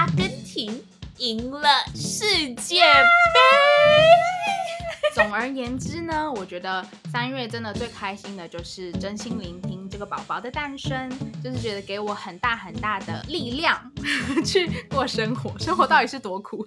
[0.00, 0.82] 阿根廷
[1.18, 3.38] 赢了世界杯。
[5.14, 11.10] 总而言之呢，我觉得三月真的最开心的就是真心聆听这个宝宝的诞生，
[11.44, 13.78] 就是觉得给我很大很大的力量
[14.42, 15.52] 去过生活。
[15.58, 16.66] 生活到底是多苦？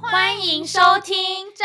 [0.00, 1.14] 欢迎收听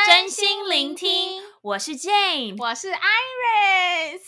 [0.05, 4.21] 真心聆听，我是 Jane，我是 Iris，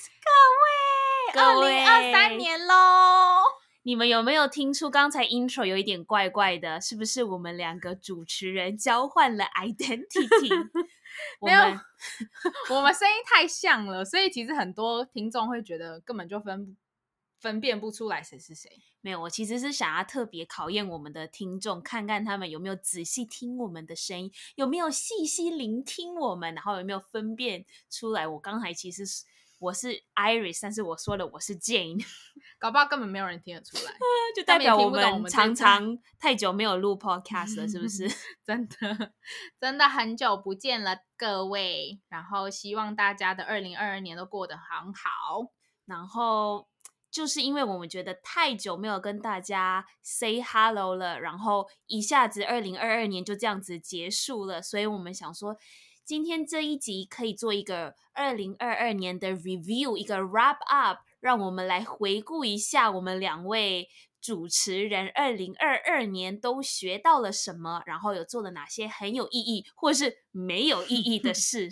[1.36, 3.44] 各位，二零二三年喽。
[3.84, 6.82] 你们有没有听出刚才 intro 有一点怪怪的？
[6.82, 10.50] 是不是我们两个主持人交换了 identity？
[11.40, 11.62] 没有，
[12.76, 16.76] 我们声音太像了，所以其实很多听众会觉得根本就分
[17.40, 18.70] 分辨不出来谁是谁。
[19.02, 28.27] 没有，我其实是想要特别考验我们的听众，看看他们有没有仔细听我们的声音，有没有细细聆听我们，然后有没有分辨出来。
[28.27, 29.23] 我刚才其实是。
[29.60, 31.99] 我是 Iris，但是我说的我是 Jane，
[32.60, 33.91] 搞不好根本没有人听得出来，
[34.35, 38.08] 就代表我们常常太久没有录 Podcast 了，是不是？
[38.46, 39.13] 真的，
[39.60, 41.99] 真的很久不见了，各位。
[42.08, 45.52] 然后希望大家的二零二二年都过得很好。
[45.85, 46.68] 然后
[47.10, 55.58] 就是因为我们觉得太久没有跟大家 say hello 了，然后一下子二零二二年就这样子结束了，所以我们想说。
[56.05, 63.90] 今天这一集可以做一个二零二二年的 review，一个 wrap up，让我们来回顾一下我们两位
[64.22, 71.69] 主持人二零二二年都学到了什么，然后有做了哪些很有意义或是没有意义的 事。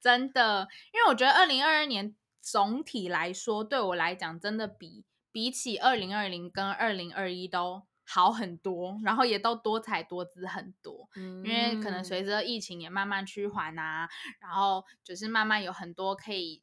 [0.00, 2.16] 真的，因为我觉得二零二二年
[2.50, 7.86] 总体来说，对我来讲，真的比比起二零二零跟二零二一都。
[8.10, 14.08] 好很多，然后也都多彩多姿很多，嗯，因为可能随着疫情也慢慢趋缓啊，
[14.40, 16.62] 然后就是慢慢有很多可以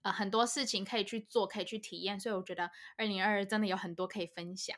[0.00, 4.74] 呃很多事情可以去做，可以去体验，所以我觉得二零二二真的有很多可以分享。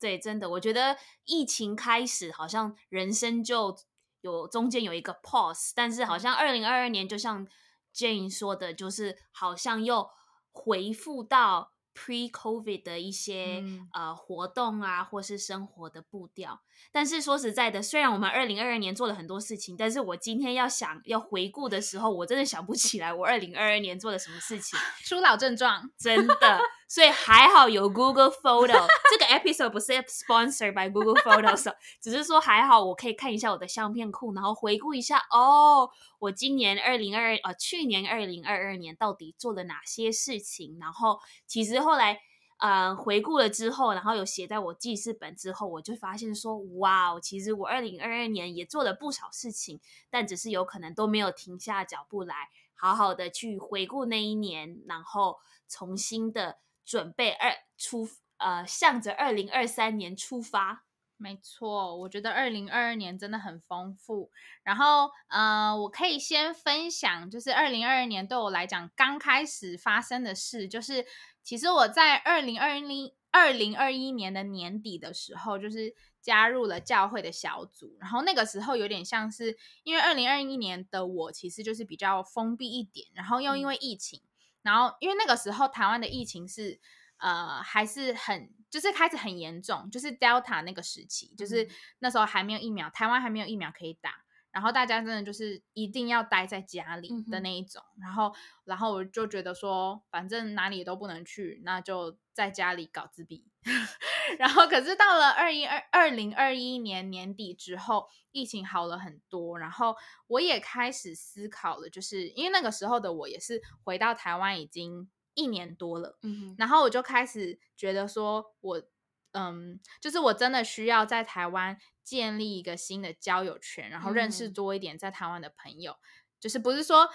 [0.00, 0.96] 对，真的，我觉得
[1.26, 3.78] 疫情开始好像人生就
[4.22, 7.46] 有中间有一个 pause，但是好像二零二二年就像
[7.94, 10.08] Jane 说的，就是好像又
[10.50, 11.72] 回复到。
[11.94, 16.62] Pre-COVID 的一些、嗯、呃活动啊，或是生活的步调。
[16.90, 24.78] 但是说实在的，虽然我们二零二二年做了很多事情，但是我今天要想要回顾的时候，我真的想不起来我二零二二年做了什么事情。
[25.04, 26.60] 初老症状，真的。
[26.92, 35.88] 所以还好有 Google Photo， 这个 episode 不是 sponsored by Google Photos， 只是说还好我可以看一下我的相片库，然后回顾一下哦，
[36.18, 42.20] 我今年二零二呃去年二零二二年到底做了哪些事情，然后其实后来
[42.58, 49.80] 呃回顾了之后，然后有写在我记事本之后，我就发现说哇，其实我二零二二年也做了不少事情，
[50.10, 56.58] 但只是有可能都没有停下脚步来好好的去回顾那一年，然后重新的。
[56.84, 60.84] 准备二出呃，向着二零二三年出发。
[61.16, 64.32] 没错，我觉得二零二二年真的很丰富。
[64.64, 71.06] 然后呃，我可以先分享，就是二零二二年对我来讲刚开始发生的事，就是
[71.44, 77.96] 其实我在二零二零二零二一年的年底的时候，就是加入了教会的小组。
[78.00, 84.20] 然后那个时候有点像是，因为二零二一年的我其实就是比较封闭一点，然后又因为疫情。
[84.20, 84.31] 嗯
[84.62, 86.80] 然后，因为那个时候台湾的疫情是，
[87.18, 91.68] 呃，还是很，就是开始很严重，就是 Delta 那个时期，就是
[91.98, 97.82] 那时候还没有疫苗，台湾还没有疫苗可以打，然后大家真的就是一定要待在家里的那一种。
[97.96, 98.34] 嗯、然后，
[98.64, 103.46] 然后我就觉得说，反正哪里都不能去，那就在家里搞自闭。
[104.38, 109.94] 然后，可是到了二一二二零二一年年底之后，疫情好了很多，然后
[110.26, 118.82] 我也开始思考了，就是因为那个时候的我也是回到台湾已经一年多了，嗯哼，然后我就开始觉得说我，我
[119.30, 125.98] 嗯，就是我真的需要在台湾建立一个新的交友圈，然后认识多一点在台湾的朋友，嗯、
[126.40, 127.08] 就是不是说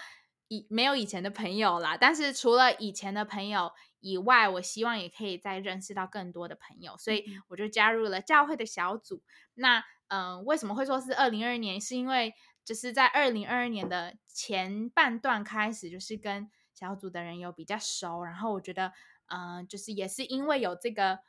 [0.48, 3.72] 以没有以前的朋友啦，但是除了以前的朋友。
[4.00, 9.22] 以外，我希望也可以再认识到更多的朋友，所以我就加入了教会的小组。
[9.54, 9.78] 那
[10.08, 11.80] 嗯、呃，为什么会说是二零二二年？
[11.80, 12.34] 是因为
[12.64, 18.92] 就是在二零二二年的前半段开始，就是跟小组的人有比较熟，然后我觉得
[19.26, 21.20] 嗯、呃，就是也是因为有这个。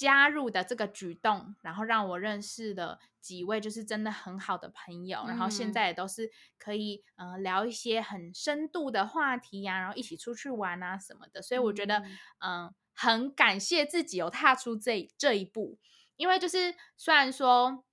[0.00, 11.42] 加入的这个举动，然后让我认识了几位就是真的很好的朋友，嗯、然后现在也都是可以呃聊一些很深度的话题呀、啊，然后一起出去玩啊什么的。
[11.42, 11.98] 所以我觉得
[12.38, 15.78] 嗯、呃、很感谢自己有踏出这这一步，
[16.16, 17.84] 因为就是虽然说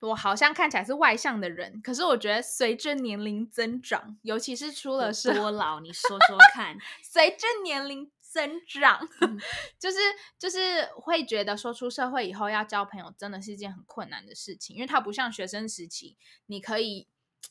[0.00, 6.78] 我好像看起来是外向的人，可是我觉得随着年龄增长，尤其是出了社多老，你说说 看。
[7.02, 9.38] 随着年龄增长，嗯、
[9.78, 9.98] 就是
[10.38, 17.06] 就是会觉得说出社会以后要交朋友真的是一件很困难的事情，因为它不像学生时期，你可以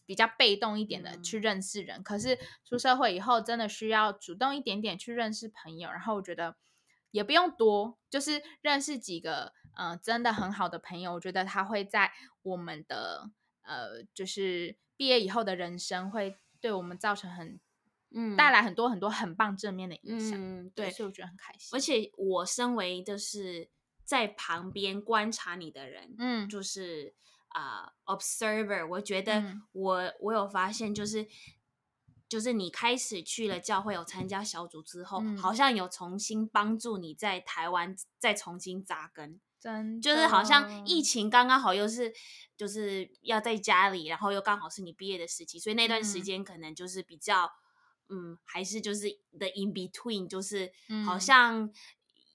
[0.05, 6.55] 比较被动一点的去认识人，嗯、可是出社会以后真的需要主动一点点去认识朋友，然后我觉得
[7.11, 9.53] 也不用多，就是认识几个。
[9.77, 12.11] 嗯、呃，真的很好的朋友，我觉得他会在
[12.41, 13.31] 我们的
[13.61, 17.57] 呃，就是毕业以后的人生，会对我们造成很
[18.13, 20.39] 嗯带来很多很多很棒正面的影响。
[20.39, 21.69] 嗯，对，所以我觉得很开心。
[21.71, 23.69] 而且我身为就是
[24.03, 27.15] 在旁边观察你的人，嗯，就是
[27.49, 31.27] 啊、呃、observer，我觉得我、嗯、我有发现，就是
[32.27, 39.39] 就是你开始去了教会，有参加小组之后，嗯、好像有重新帮助你在台湾再重新扎根。
[39.59, 42.11] 真就是好像疫情刚刚好又是
[42.57, 47.47] 就是要在家里，然后又刚好是你毕业的时期，所以那段时间可能就是比较
[48.11, 49.09] 嗯，嗯，还是就是
[49.39, 50.71] the in between，就是
[51.05, 51.71] 好像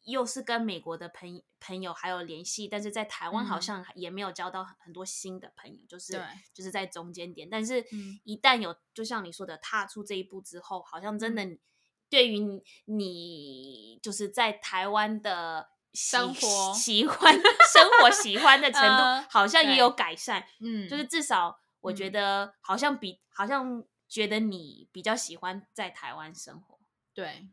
[0.04, 6.20] 又是跟美国的朋朋友还有联系，但是在台湾好像也没有交到很多新的朋友，嗯、就是
[6.52, 7.48] 就是在中间点。
[7.48, 7.84] 但是
[8.24, 11.58] 一旦有就像你说的踏出这一步之后，好像真的
[12.08, 12.38] 对于
[12.86, 15.68] 你就是在台湾的。
[15.98, 16.74] 生活。
[16.74, 26.78] 喜欢生活喜欢的程度好像也有改善，嗯，就是至少我觉得好像比好像觉得你比较喜欢在台湾生活，
[27.14, 27.48] 对，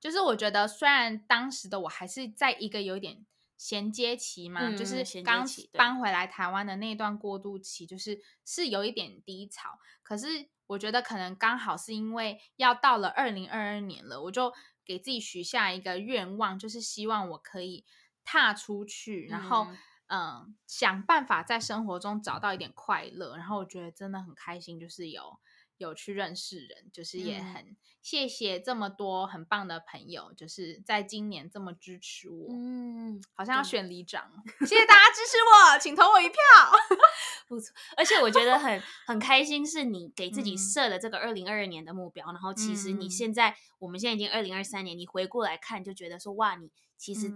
[0.00, 14.52] 就是我觉得虽然当时的我还是在一个有点衔接期嘛，就是刚搬回来台湾的那段过渡期，就是是有一点低潮，可是我觉得可能刚好是因为要到了二零二二年了，我就。
[14.88, 17.84] 给自己许下一个愿望，就是希望我可以
[18.24, 19.66] 踏出去，然后
[20.06, 23.36] 嗯、呃，想办法在生活中找到一点快乐。
[23.36, 25.38] 然后我觉得真的很开心，就是有
[25.78, 32.48] 有去认识人，就是也很谢谢这么多很棒的朋友，就是在今年这么支持我。
[32.50, 34.30] 嗯，好像要选里长，
[34.60, 36.38] 谢谢大家支持我，请投我一票。
[37.48, 47.32] 不错，而且我觉得很 很开心，是你给自己设了这个二零二二年的目标，嗯、然后其实你现在，嗯、我们现在已经二零二三年，你回过来看就觉得说，哇，你其实，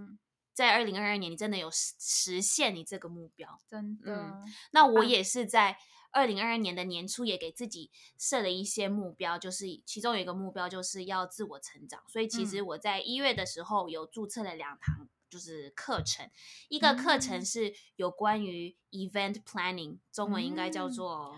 [0.53, 4.13] 在二零二二年你真的有实实现你这个目标，真的。
[4.13, 5.77] 嗯、那我也是在
[6.13, 15.09] 二零二二年的年初也给自己设了一些目标，就是其中有一个目标就是要自我成长，所以其实我在一月的时候有注册了两堂。
[15.33, 16.29] 就是课程，
[16.69, 21.35] 一个课程是有关于 event planning，、嗯、中文应该叫做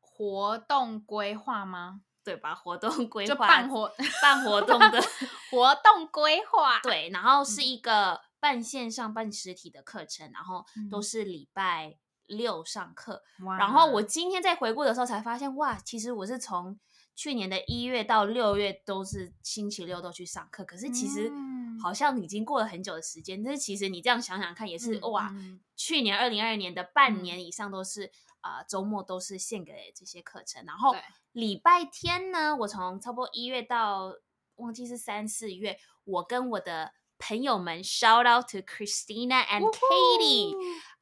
[0.00, 2.00] 活动规划吗？
[2.24, 2.54] 对吧？
[2.54, 3.92] 活动规划，就办活
[4.22, 4.98] 办活动的
[5.52, 6.80] 活动规划。
[6.80, 13.22] 对，然后是一个半线上半实体的课程，然后都是礼拜六上课。
[13.58, 16.78] 然后我今天在回顾的时候才发现，哇，其实我是从
[17.14, 21.30] 去年的一月到六月都是星期六都去上课，可是其实。
[21.30, 30.64] 嗯好像已经过了很久的时间，但是其实你这样想想看，也是、嗯、哇，嗯、去年二零二二年的半年以上都是啊、周末都是献给这些课程。
[30.64, 30.96] 然后
[31.32, 34.14] 礼拜天呢，我从差不多一月到
[34.54, 40.54] 忘记是三四月，我跟我的朋友们 shout out to Christina and Katie，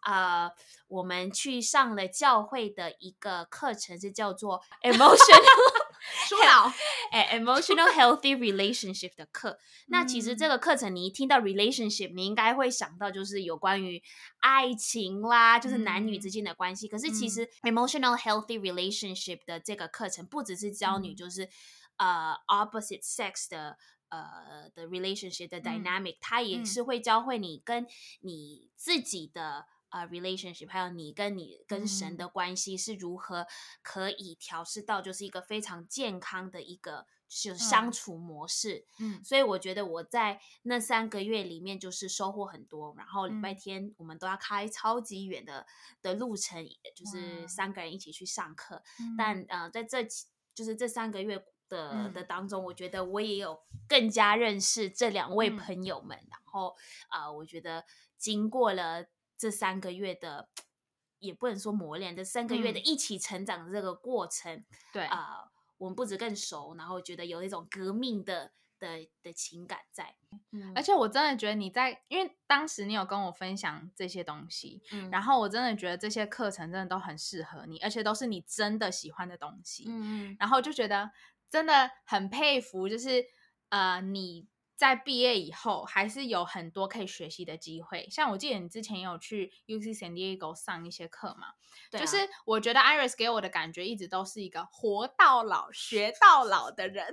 [0.05, 0.51] 呃，
[0.89, 5.85] 我们去上了教会的一个课程，是叫做 Emotional。
[6.29, 6.71] 说了，
[7.13, 9.59] 哎，emotional healthy relationship 的课。
[9.87, 14.03] 那其实这个课程，你一听到 relationship，你应该会想到就是有关于
[14.41, 16.87] 爱情啦，就是男女之间的关系。
[16.87, 21.49] 可是其实 emotional healthy relationship 的这个课程，不只是教你就是
[21.97, 23.79] 呃 opposite sex 的
[24.11, 27.87] 呃的 relationship 的 dynamic，它也是会教会你跟
[28.21, 29.65] 你自己的。
[29.95, 33.47] 啊、uh,，relationship，还有你跟你跟神的关系是如何
[33.81, 38.89] 可以调试到，就是一个非常健康的一个就是相处模式。
[38.99, 42.93] 嗯，所以我觉得我在那三个月里面就是收获很多。
[42.99, 45.65] 然后礼拜天我们都要开超级远的
[46.03, 48.83] 的路程，就是三个人一起去上课。
[48.99, 50.03] 嗯、但呃，在这
[50.57, 56.19] 就是这三个月的、嗯、的当中，我觉得我也有更加认识这两位朋友们。
[56.19, 56.75] 嗯、然后
[57.11, 57.85] 啊、呃，我觉得
[58.19, 59.07] 经过了。
[59.45, 60.49] 这三个月的，
[61.19, 70.17] 也不能说磨练，这三个月的一起成长的这个过程，嗯、对啊、呃，我们不止更熟，然后觉得有一种革命的的的情感在。
[70.53, 79.85] 嗯、而且我真的觉得你在，因为当时你有跟我分享这些东西，嗯、然后我真的觉得这些课程真的都很适合你，而且都是你真的喜欢的东西。
[79.89, 81.11] 嗯，然后就觉得
[81.51, 83.27] 真的很佩服，就是
[83.69, 88.09] 呃，你在毕业以后，还是有很多可以学习的机会。
[88.11, 91.55] 像我记得你之前也有去 UC San Diego 上一些课嘛，
[91.91, 97.07] 对啊，就是我觉得 Iris 给我的感觉一直都是一个活到老学到老的人。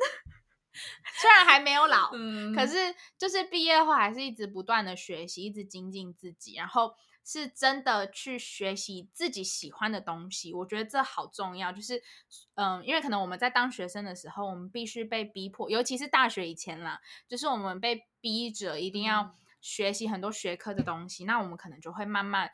[1.20, 10.54] 虽然还没有老，嗯，可是就是毕业后还是一直不断的学习，一直精进自己，然后是真的去学习自己喜欢的东西。
[10.54, 12.02] 我觉得这好重要，就是
[12.56, 22.52] 嗯，因为可能我们在当学生的时候，我们必须被逼迫，尤其是大学以前啦，就是我们被逼着一定要学习很多学科的东西，嗯，那我们可能就会慢慢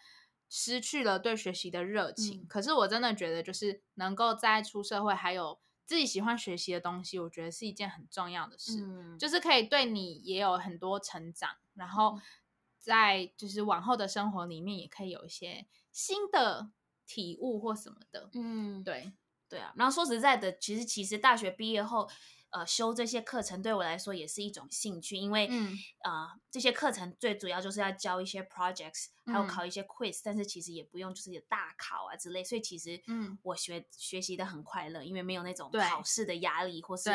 [0.50, 2.42] 失去了对学习的热情。
[2.42, 5.60] 嗯，可是我真的觉得，就是能够在出社会还有。
[5.88, 12.20] 自己喜欢学习的东西，我觉得是一件很重要的事，嗯，就是可以对你也有很多成长，然后
[12.80, 16.72] 在就是往后的生活里面也可以有一些新的
[17.06, 19.14] 体悟或什么的，嗯，对，
[19.50, 19.74] 对啊。
[19.76, 22.10] 然后说实在的，其实其实大学毕业后。
[22.50, 37.10] 呃，修这些课程对我来说也是一种兴趣，因为、嗯、呃，这些课程最主要就是要教一些 projects，还有考一些 quiz，、嗯、但是其实也不用就是有大考啊之类，所以其实嗯，我学学习的很快乐，因为没有那种考试的压力，或是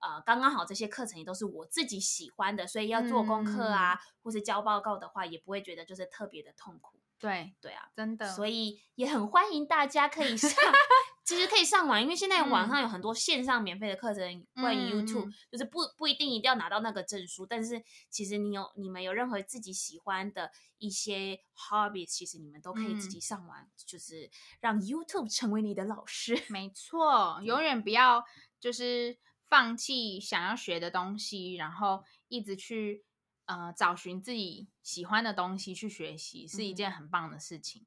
[0.00, 6.98] 呃，刚刚好这些课程也都是我自己喜欢的，所以要做功课啊，嗯、或是交报告的话，也不会觉得就是特别的痛苦。
[7.18, 10.50] 对对啊，真的，所以也很欢迎大家可以上。
[11.24, 26.40] 其实可以上网，因为现在网上有很多线上免费的课程，关于 YouTube，、嗯、就是不不一定一定要拿到那个证书，但是其实你有你们有任何自己喜欢的一些 hobbies，其实你们都可以自己上网，嗯、就是让 YouTube 成为你的老师。
[26.48, 28.22] 没错，永远不要
[28.60, 33.04] 就是放弃想要学的东西，然后一直去
[33.46, 37.82] 呃找寻自己喜欢的东西去学习，是一件很棒的事情。
[37.82, 37.86] 嗯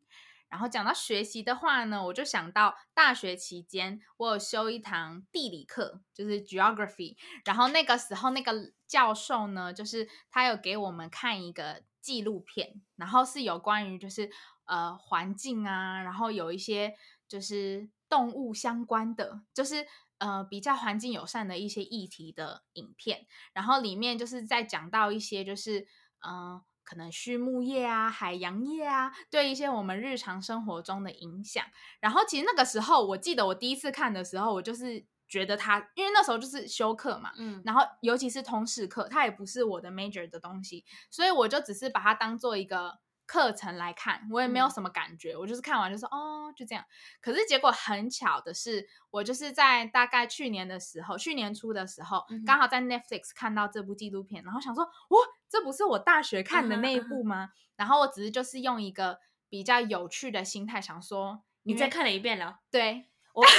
[0.50, 7.16] 然后讲到学习的话呢，我就想到大学期间我有修一堂地理课，就是 geography。
[7.46, 14.28] 然后那个时候那个教授呢，就是他有给我们看一个纪录片，然后是有关于就是
[14.66, 16.96] 呃环境啊，然后有一些
[17.28, 19.86] 就是动物相关的，就是
[20.20, 23.26] 呃比较环境友善的一些议题的影片。
[23.52, 25.82] 然后里面就是在讲到一些就是
[26.20, 26.54] 嗯。
[26.54, 31.64] 呃可能畜牧业啊、海洋业啊，对一些我们日常生活中的影响。
[32.00, 42.98] 然后其实那个时候，我记得我第一次看的时候，我就是觉得它，因为那时候就是休课嘛，嗯，然后尤其是通识课，它也不是我的 major 的东西，所以我就只是把它当做一个。
[43.30, 46.84] 课程来看，我也没有什么感觉，嗯、我就是看完就说哦，就这样。
[47.22, 57.44] 可是结果很巧的是，我就是在大概去年的时候，去年初的时候，嗯、刚好在 Netflix 看到这部纪录片，然后想说，哇，这不是我大学看的那一部吗？
[57.44, 62.62] 嗯、然后我只是就是用一个比较有趣的心态想说，你再看了一遍了。
[62.72, 63.52] 对，我对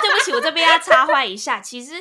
[0.00, 1.94] 对不起，我这边要插话一下，其实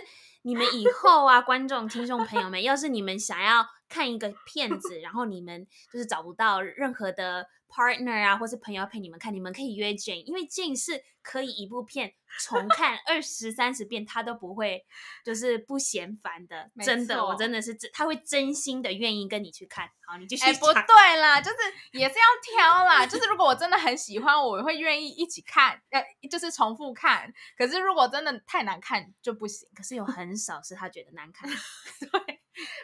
[0.44, 3.68] 你们以后啊，观众听众朋友们，要是你们想要。
[3.90, 14.86] 看一个片子，然后你们就是找不到任何的 partner 啊，或是朋友陪你们看，你们可以约 Jane，因为 Jane 是可以一部片重看 二十三十遍，他都不会
[15.26, 19.90] 就是不嫌烦的，真的，我真的是真，他会真心的愿意跟你去看。
[20.06, 20.46] 好，你继续。
[20.46, 21.58] 哎，不对啦，就是
[21.92, 27.34] 也是要挑啦，就是如果我真的很喜欢，我会愿意一起看，呃，就是重复看。
[27.58, 29.68] 可是如果真的太难看就不行。
[29.76, 31.50] 可是有很少是他觉得难看，
[32.00, 32.37] 对。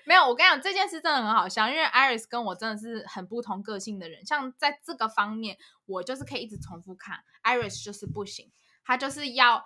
[0.06, 4.26] 没有，我跟你讲，这件事真的很好笑，因为 Iris 跟我真的是很不同个性的人。
[4.26, 8.52] 像在这个方面，我就是可以一直重复看，Iris 就是不行，
[8.84, 9.66] 他就是要，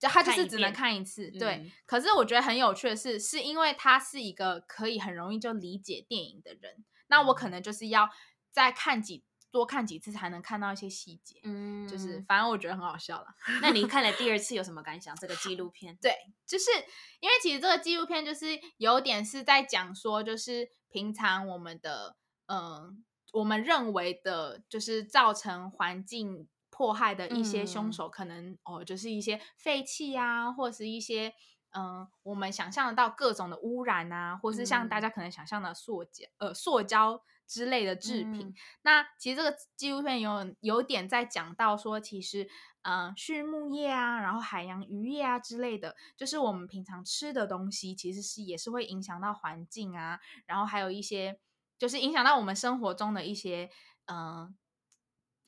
[0.00, 1.28] 他就是只能看一次。
[1.28, 8.08] 一对，嗯、可是我觉得很有趣的是，是因为他是一个可以很容易就理解电影的人，那我可能就是要
[8.50, 9.24] 再看几。
[9.50, 13.26] 多看几次才能看到一些细节，嗯，就是反正我觉得很好笑了。
[13.60, 15.14] 那你看了第二次有什么感想？
[15.16, 15.96] 这个纪录片？
[16.00, 16.12] 对，
[16.46, 16.70] 就是
[17.18, 22.16] 因为其实这个纪录片就是有点是在讲说，就是平常我们的，
[22.46, 22.94] 嗯、呃，
[23.32, 31.34] 我们认为的，就是造成环境迫害的一些凶手，可能、嗯、哦，就是一些废气啊，或是一些，
[31.72, 37.20] 嗯、呃，我们想象得到各种的污染啊，或是像大家可能想象的塑胶，呃，塑胶。
[37.50, 42.44] 之类的制品，嗯、那其实这个纪录片有有点在讲到说，其实，
[42.82, 51.40] 嗯、呃，畜牧业啊，然后海洋渔业啊之类的，就是我们平常吃的东西，其实是也是会影响到环境啊，然后还有一些
[51.76, 53.68] 就是影响到我们生活中的一些
[54.04, 54.54] 嗯、呃、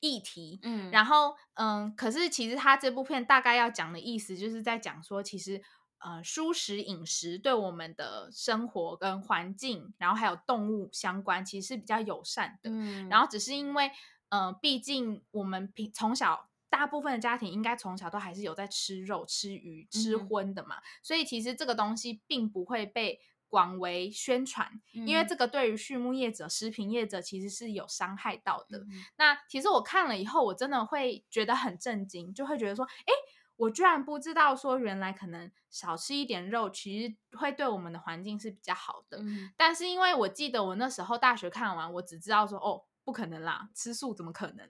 [0.01, 5.63] 议题，嗯，然后嗯、呃，可是其实他这部片大概要讲的意思，就是在讲说，其实。
[6.05, 12.71] 呃，蔬食饮食对我们的生活跟环境，然后还有动物相关，其实是比较友善的。
[12.71, 13.91] 嗯，然后只是因为，
[14.29, 28.79] 呃，毕竟我们平从小大部分的家庭应该从小都还是有在吃肉、吃鱼、吃荤的嘛，嗯，所以其实这个东西并不会被广为宣传，因为这个对于畜牧业者、食品业者其实是有伤害到的。
[28.79, 33.13] 嗯、那其实我看了以后，我真的会觉得很震惊，就会觉得说，哎，
[33.57, 39.19] 我居然不知道说原来可能少吃一点肉，其实会对我们的环境是比较好的。
[39.21, 44.69] 嗯、但是因为我记得我那时候大学看完，我只知道说，哦，不可能啦，吃素怎么可能？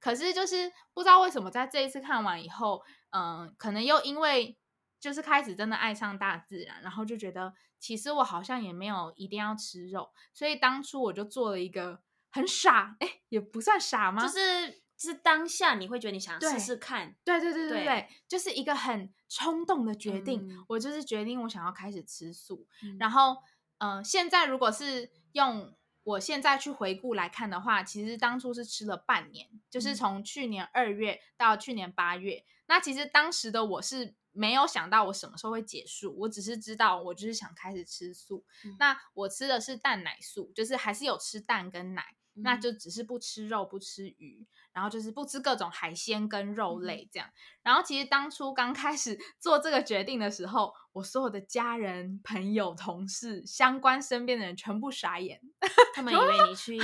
[0.00, 4.58] 可是就是不知道为什么在这一次看完以后，嗯、呃，可能又因为。
[4.98, 14.22] 就是开始真的爱上大自然，然后就觉得其实我好像也没有一定要吃肉，所以当初我就做了一个很傻，哎，也不算傻吗？
[14.22, 23.10] 就是就是当下你会觉得你想试试看，对对对对对，对就是一个很冲动的决定，嗯、我就是决定我想要开始吃素，嗯、然。
[23.10, 23.36] 后
[23.78, 34.14] 嗯、呃，现在如果是用我现在去回顾来看的话，其实当初是吃了半年，就是从去年二月到去年八月，嗯、那其实当时的我是。
[34.38, 38.44] 没有想到我什么时候会结束，我只是知道我就是想开始吃素。
[38.66, 44.46] 嗯、那我吃的是蛋奶素，就是还是有吃蛋跟奶，嗯、那就只是不吃肉、不吃鱼，
[44.76, 47.26] 然后就是不吃各种海鲜跟肉类这样。
[47.26, 55.40] 嗯、然后其实当初刚开始 做这个决定的时候，我所有的家人、朋友、同事、相关身边的人全部傻眼，
[55.96, 56.78] 他们以为你去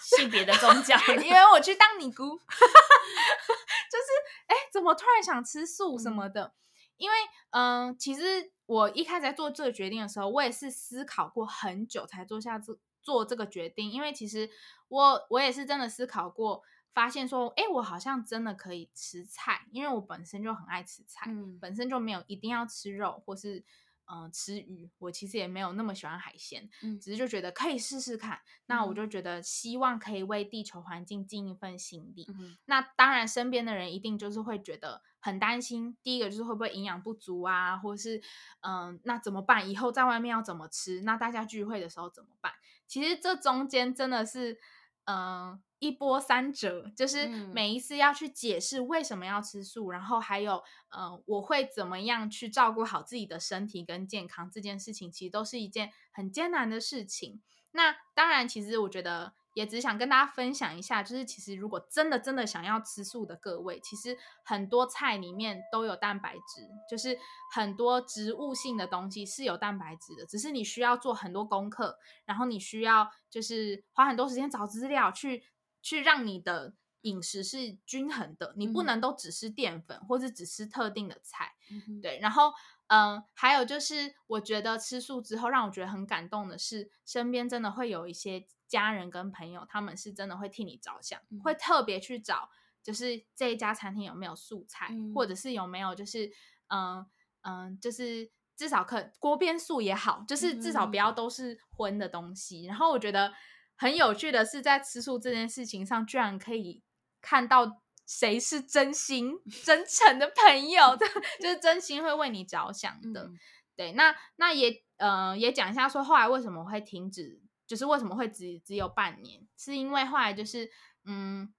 [0.00, 4.08] 信别的宗教， 以为我去当尼姑，就是
[4.48, 6.42] 哎，怎么突然想吃素什么的？
[6.42, 6.52] 嗯
[6.98, 7.16] 因为，
[7.50, 13.90] 嗯、呃，其实我一开始在做这个决定的时候，我也是思考过很久才做下这做这个决定。
[13.90, 14.48] 因为其实
[14.88, 16.62] 我我也是真的思考过，
[16.96, 23.62] 发现说，哎，我好像真的可以吃菜，因为我本身就很爱吃菜，嗯、本身就没有一定要吃肉或是。
[24.08, 28.36] 嗯、呃，吃鱼，我其实也没有那么喜欢海鲜，嗯，只是就觉得可以试试看。
[28.36, 32.24] 嗯、那我就觉得希望可以为地球环境尽一份心力。
[32.28, 35.96] 嗯、那当然，身边的人一定就是会觉得很担心。
[36.04, 38.18] 第一个就是会不会营养不足啊，或是
[38.60, 39.68] 嗯、呃，那怎么办？
[39.68, 41.00] 以后在外面要怎么吃？
[41.00, 42.52] 那大家聚会的时候怎么办？
[42.86, 44.60] 其实这中间真的是。
[45.06, 57.42] 嗯、呃，一波三折，就是每一次要去解释为什么要吃素，嗯、然后还有，呃，我会怎么样去照顾好自己的身体跟健康这件事情，其实都是一件很艰难的事情。
[57.72, 59.34] 那当然，其实我觉得。
[59.56, 64.14] 也只想跟大家分享一下，就是其实如果真的真的想要吃素的各位，其实
[64.44, 67.18] 很多菜里面都有蛋白质，就是
[67.54, 75.42] 很多植物性的东西是有蛋白质的，只是你需要做很多功课，然后你需要就是花很多时间找资料去
[75.80, 82.52] 去让你的饮食是均衡的，你不能都只吃淀粉或者只吃特定的菜，嗯、对，然后。
[82.88, 92.48] 嗯，还有就是，我觉得吃素之后，让我觉得很感动的是，身边真的会有一些家人跟朋友，他们是真的会替你着想，嗯、会特别去找，
[92.82, 96.30] 就是这一家餐厅有没有素菜，嗯、或者是有没有就是，
[96.68, 97.06] 嗯
[97.42, 102.66] 嗯，就是至少可锅边素也好，就是至少不要都是荤的东西。
[102.66, 103.32] 嗯、然后我觉得
[103.76, 106.82] 很有趣的是，在吃素这件事情上，居然可以
[107.20, 107.82] 看到。
[108.08, 109.32] 谁是真心
[109.66, 110.96] 真诚的朋友？
[111.42, 113.24] 就是真心会为你着想的。
[113.24, 113.34] 嗯、
[113.74, 120.70] 对，那那也呃也讲一下，说后来为什么会停止，就是为什么会只只有半年，是因为后来就是
[121.04, 121.52] 嗯，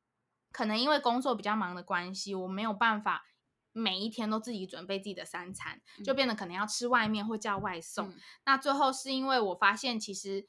[0.51, 3.25] 可能因为工作比较忙的关系，我没有办法
[3.71, 8.09] 每一天都自己准备自己的三餐，就变得可能要吃外面或叫外送。
[8.09, 10.47] 嗯、那最后是因为我发现其实。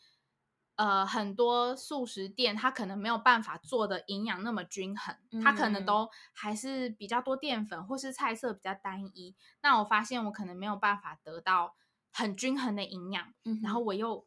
[0.80, 9.34] 呃，很多素食店它可能没有办法做的营养那么均衡，嗯、它可能都还是比较多淀粉，或是菜色比较单一。
[9.60, 11.74] 那我发现我可能没有办法得到
[12.12, 14.24] 很均衡的营养，嗯、然后我又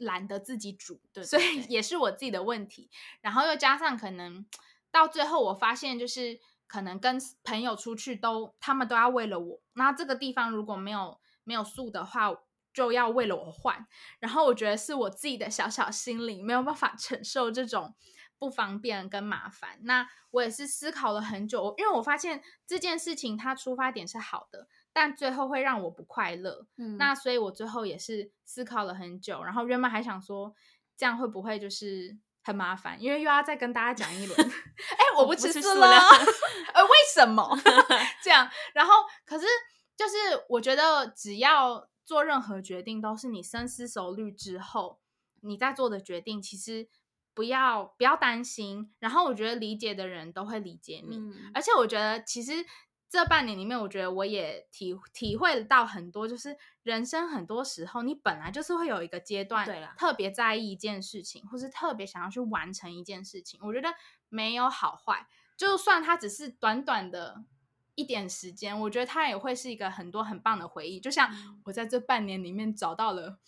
[0.00, 2.90] 懒得自己煮，对，所以也是我自己的问题。
[3.20, 4.44] 然后又加上可能
[4.90, 12.30] 到最后，我发现就是可能跟朋友出去都，他们都要为了我，那这个地方如果没有没有素的话。
[12.72, 13.84] 就要为了我换，
[14.20, 17.96] 然后我觉得是我自己的小小心灵没有办法承受这种
[18.38, 19.80] 不方便跟麻烦。
[19.82, 26.66] 那我也是思考了很久，因为我发现这件事情它出发点是好的，但最后会让我不快乐。
[26.76, 30.54] 嗯，那所以我最后也是思考了很久，然后原本还想说
[30.96, 34.38] 这样会不会就是很麻烦，因为又要再跟大家讲一轮。
[34.40, 35.86] 哎，我不吃素了，
[36.74, 37.56] 呃，为什么
[38.22, 38.48] 这样？
[38.74, 38.92] 然后
[39.24, 39.46] 可是
[39.96, 40.14] 就是
[40.48, 41.88] 我觉得只要。
[42.02, 44.98] 做任何决定都是你深思熟虑之后
[45.42, 46.88] 你在做的决定，其实
[47.34, 48.92] 不要不要担心。
[48.98, 52.66] 然后我觉得理解的人都会理解你，嗯、而且我觉得其实
[53.10, 63.60] 这半年里面，我觉得我也体体会到很多，就是人生很多时候你本来就是会有一个阶段，对了，特别在意一件事情，或是特别想要去完成一件事情。
[63.62, 63.92] 我觉得
[64.28, 67.44] 没有好坏，就算它只是短短的。
[67.96, 70.98] 一点时间，我觉得它也会是一个很多很棒的回忆。
[70.98, 71.28] 就像
[71.64, 73.38] 我在这半年里面找到了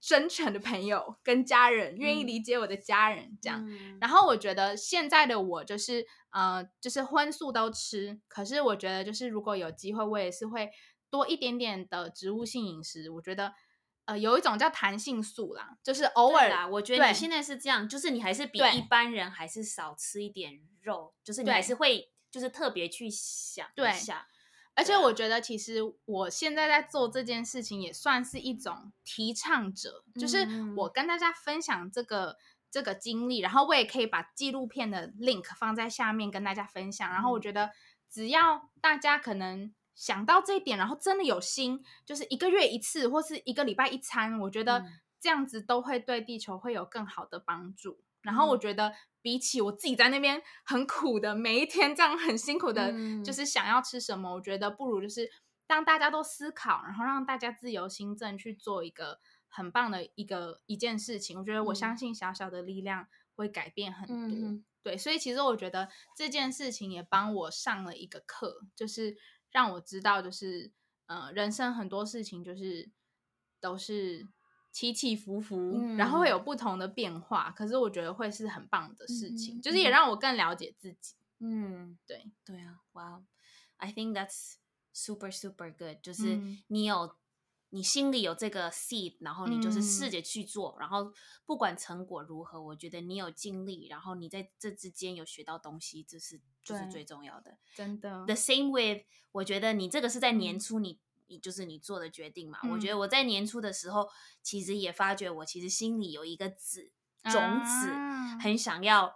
[0.00, 3.64] 真诚的朋友跟家人，愿意理解我的家人，这样。
[3.68, 10.70] 嗯、然后我觉得现在的我就是，呃，就是荤素都吃，可是我觉得就是如果有机会，我也是会
[11.10, 13.10] 多一点点的植物性饮食。
[13.10, 13.52] 我觉得，
[14.04, 16.68] 呃，有一种叫弹性素啦，就是偶尔啦。
[16.68, 24.28] 我觉得你现在是这样，就是你还是比一般人还是少吃一点肉，就是你还是会就是特别去想一下。
[24.78, 32.36] 而且我觉得，其实我现在在做这件事情，也算是一种提倡者，嗯、就是我跟大家分享这个
[32.70, 37.10] 这个经历，然后我也可以把纪录片的 link 放在下面跟大家分享。
[37.10, 37.72] 然后我觉得，
[38.08, 44.84] 只要大家可能想到这一点，然后真的有心，就是一个月一次或是一个礼拜一餐，我觉得
[45.20, 47.98] 这样子都会对地球会有更好的帮助。
[48.22, 48.94] 然后我觉得。
[49.28, 52.90] 比起我自己在那边很苦的每一天这样很辛苦的，
[53.22, 55.30] 就是想要吃什么，嗯、我觉得不如就是
[55.66, 61.38] 让大家都思考，然后让大家自由心证去做一个很棒的一个一件事情。
[61.38, 64.16] 我觉得我相信小小的力量会改变很多。
[64.16, 69.14] 嗯、对，所以其实我觉得这件事情也帮我上了一个课，就是
[69.50, 70.72] 让我知道，就是
[71.04, 72.90] 呃，人生很多事情就是
[73.60, 74.26] 都是。
[74.78, 81.16] 起起伏伏，嗯、然后会有不同的变化，可是我觉得会是很棒的事情，嗯、就是也让我更了解自己。
[81.40, 84.54] 嗯，对，对啊，Wow，I think that's
[84.92, 85.96] super super good。
[86.00, 87.16] 就是你有，嗯、
[87.70, 91.12] 你心里有这个 seed，然后你就是试着去做，嗯、然后
[91.44, 97.58] 不管成果如何，我觉得你有尽力，然后你在这之间有学到东西，这是就是最重要的。
[97.74, 101.00] 真的，The same with，我觉得你这个是在年初你。
[101.28, 102.58] 嗯你就是你做的决定嘛？
[102.64, 104.08] 嗯、我觉得我在年初的时候，
[104.42, 106.90] 其实也发觉我其实心里有一个籽
[107.24, 109.14] 种子，啊、很想要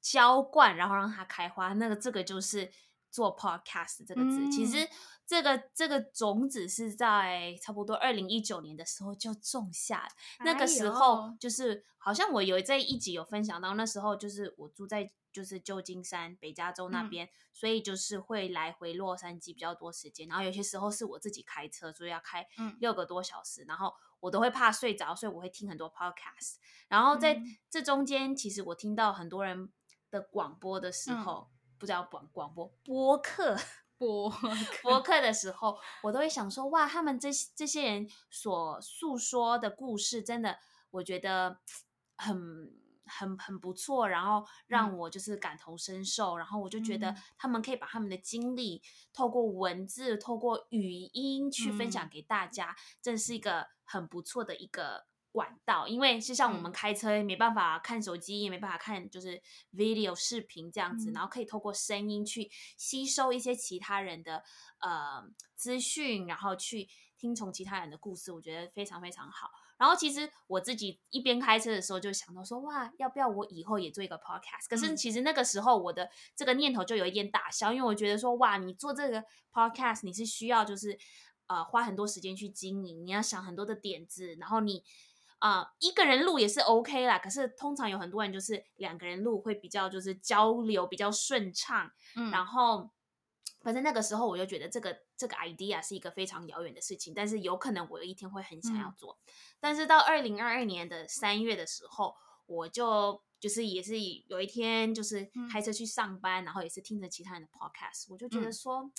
[0.00, 1.72] 浇灌，然后让它开花。
[1.74, 2.72] 那个这个就是
[3.10, 4.40] 做 podcast 这个字。
[4.40, 4.88] 嗯、其实
[5.30, 10.44] 这个这个种子是在差不多二零一九年的时候就种下的。
[10.44, 15.12] 那个时候就是好像我有在一集有分享到，那时候就是我住在。
[15.32, 20.26] 就是旧金山、北加州那边，嗯、所以就是会来回洛杉矶比较多时间。
[20.26, 22.44] 然后有些时候是我自己开车，所以要开
[22.80, 23.62] 六个多小时。
[23.62, 26.56] 嗯、然后我都会怕睡着，所以我会听很多 podcast。
[26.88, 27.40] 然后在
[27.70, 29.70] 这中间，其实我听到很多人
[30.10, 33.56] 的广播的时候，嗯、不知道广广播播客
[34.00, 34.32] 播
[34.82, 40.58] 播客的时候，我都会想说：哇，他们这这些人所诉说的故事，真的，
[40.90, 41.58] 我觉得
[42.16, 42.80] 很。
[43.12, 48.80] 很很不错，然后让我就是感同身受，嗯、然后我就觉得他们可以把他们的经历
[49.12, 55.86] 透过文字、透过语音去分享给大家，这、嗯、是一个很不错的一个管道。
[55.88, 59.40] 因为是像我们开车没办法看手机，嗯、也没办法看就是
[59.74, 64.42] video 视频这样子，嗯、然后可以透过声音去吸收一些其他人的
[64.80, 65.22] 呃
[65.54, 69.50] 资讯，然后去听从其他人的故事，我觉得非常非常好。
[69.78, 74.68] 然后其实我自己一边开车的时候就想到说，哇，要不要我以后也做一个 podcast？
[74.68, 80.98] 可是其实那个时候我的这个念头就有一点打消，因为我觉得说，哇，你做这个 podcast 你是需要就是
[81.46, 84.84] 呃花很多时间去经营，你要想很多的点子，然后你
[85.40, 87.18] 啊、呃、一个人录也是 OK 啦。
[87.18, 92.88] 可是通常有很多人就是两个人录会比较就是交流比较顺畅，嗯，然后。
[93.62, 99.18] 反正那个时候我就觉得这个这个 idea 是一个非常遥远的事情，但是有可能我有一天会很想要做。
[99.26, 108.90] 嗯、但是到二零二二年的三月的时候，我就就是也是有一天就是开车去上班，嗯、然后也是听着其他人的 podcast，我就觉得说，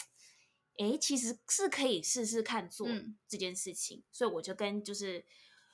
[0.77, 2.87] 哎、嗯，其实是可以试试看做
[3.27, 5.25] 这件事情，嗯、所以我就跟就是。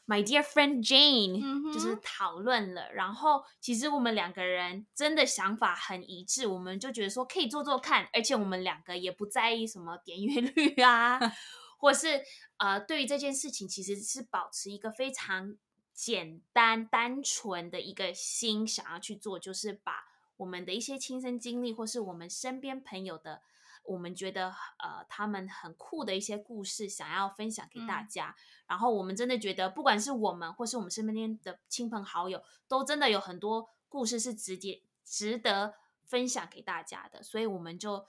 [0.08, 11.20] My dear friend Jane，、就是讨论了，然后其实我们两个人真的想法很一致，我们就觉得说可以做做看，而且我们两个也不在意什么点阅率啊，
[11.78, 12.24] 或是
[12.56, 15.58] 呃，对于这件事情其实是保持一个非常
[15.94, 20.06] 简单单纯的一个心想要去做，就是把
[20.38, 23.42] 我们的一些亲身经历，或是我们身边朋友的。
[23.88, 28.36] 我们觉得呃，他们很酷的一些故事，想要分享给大家。
[28.38, 37.24] 嗯、然后我们真的觉得，不管是我们或是我们身边的亲朋好友，都真的有很多故事是直接值得分享给大家的。
[37.24, 38.06] 所以我们就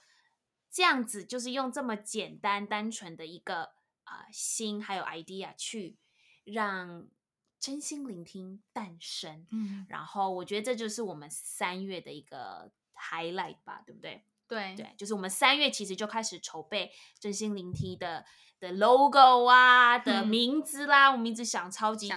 [0.69, 3.71] 这样子，就是用这么简单单纯的一个
[4.03, 5.97] 啊、呃、心还有 idea 去
[6.43, 7.07] 让
[7.59, 9.47] 真心聆听诞生。
[9.51, 14.25] 嗯，然后我觉得这就是我们三月的一个 highlight 吧，对不对？
[14.49, 14.75] 对。
[14.75, 18.25] 对，就是我们三月其实就开始筹备真心聆听的
[18.59, 22.15] 的 logo 啊、嗯、的名字啦，我们一直想超级久，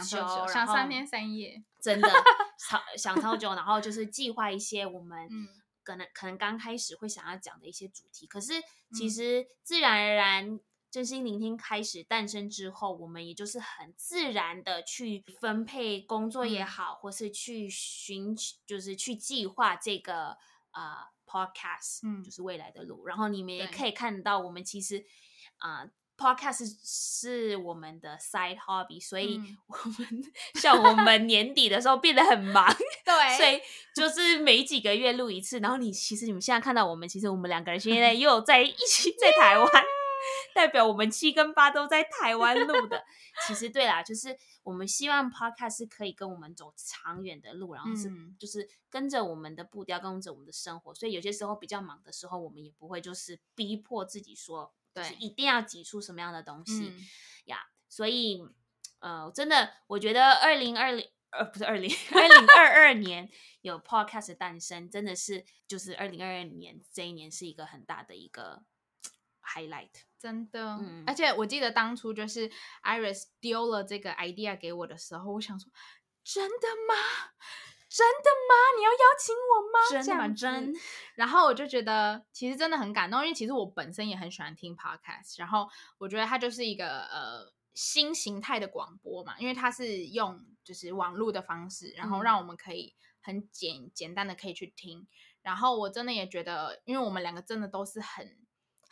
[0.49, 2.09] 想，三天三夜，真的
[2.59, 5.29] 超想超久，然后就是计划一些我们
[5.85, 8.55] 可能、嗯、可能刚开始会想要讲的一些主题，可是
[8.93, 10.59] 其实自然而然
[10.91, 20.37] 真心聆听开始诞生之后，我们也就是很自然的去分配工作也好，嗯、或是去寻，就是去计划这个
[20.73, 23.07] 呃 podcast，嗯，就是未来的路。
[23.07, 25.05] 然后你们也可以看到，我们其实
[25.57, 25.81] 啊。
[25.81, 30.23] 呃 Podcast 是我们的 side hobby，所以我们、嗯、
[30.55, 32.65] 像我们年底的时候变得很忙，
[33.05, 33.61] 对， 所以
[33.97, 35.59] 就是每几个月录一次。
[35.59, 39.69] 然后你其实你们现在看到我们，其实我们两个人现在又在一起在台湾，
[40.55, 43.05] 代表我们七跟八都在台湾录的。
[43.47, 50.95] 其实对啦，就是我们希望 Podcast 是可以跟我们走长远的路，然后是就是跟着我们的步调，跟着我们的生活。
[50.95, 54.73] 所以有些时候比较忙的时候，我们也不会就是逼迫自己说。
[54.95, 56.93] 对，一定要挤出什么样的东西
[57.47, 57.57] 呀？
[57.57, 58.47] 嗯 yeah, 所以，
[58.99, 63.27] 呃，真的，我觉得二零二零，呃，不是二零 二零二二年
[63.63, 68.65] 有 podcast 诞生，真的是就是二零二二年这一年是一个很大的一个
[69.55, 70.79] highlight，真的。
[70.81, 72.51] 嗯，而且我记得当初就是
[72.83, 75.71] Iris 丢了这个 idea 给我的时候，我想说，
[76.25, 76.95] 真的吗？
[77.89, 78.55] 真的吗？
[78.79, 80.03] 你要邀请我吗？
[80.03, 80.75] 真的真。
[81.15, 85.35] 然后我就觉得其实真的很感动，因为其实我本身也很喜欢听 podcast。
[85.37, 95.07] 然后我觉得它就是一个呃新形态的广播嘛，因为它是用就是网络的方式，然后让我们可以很简、嗯、简单的可以去听。
[95.43, 98.39] 然后我真的也觉得，因为我们两个真的都是很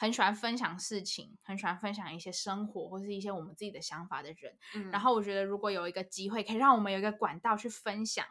[0.00, 4.56] 很喜欢分享事情，很喜欢分享一些生活或是一些我们自己的想法的人。
[4.74, 8.24] 嗯、然后我觉得如果有一个机会，可以让我们有一个管道去分享。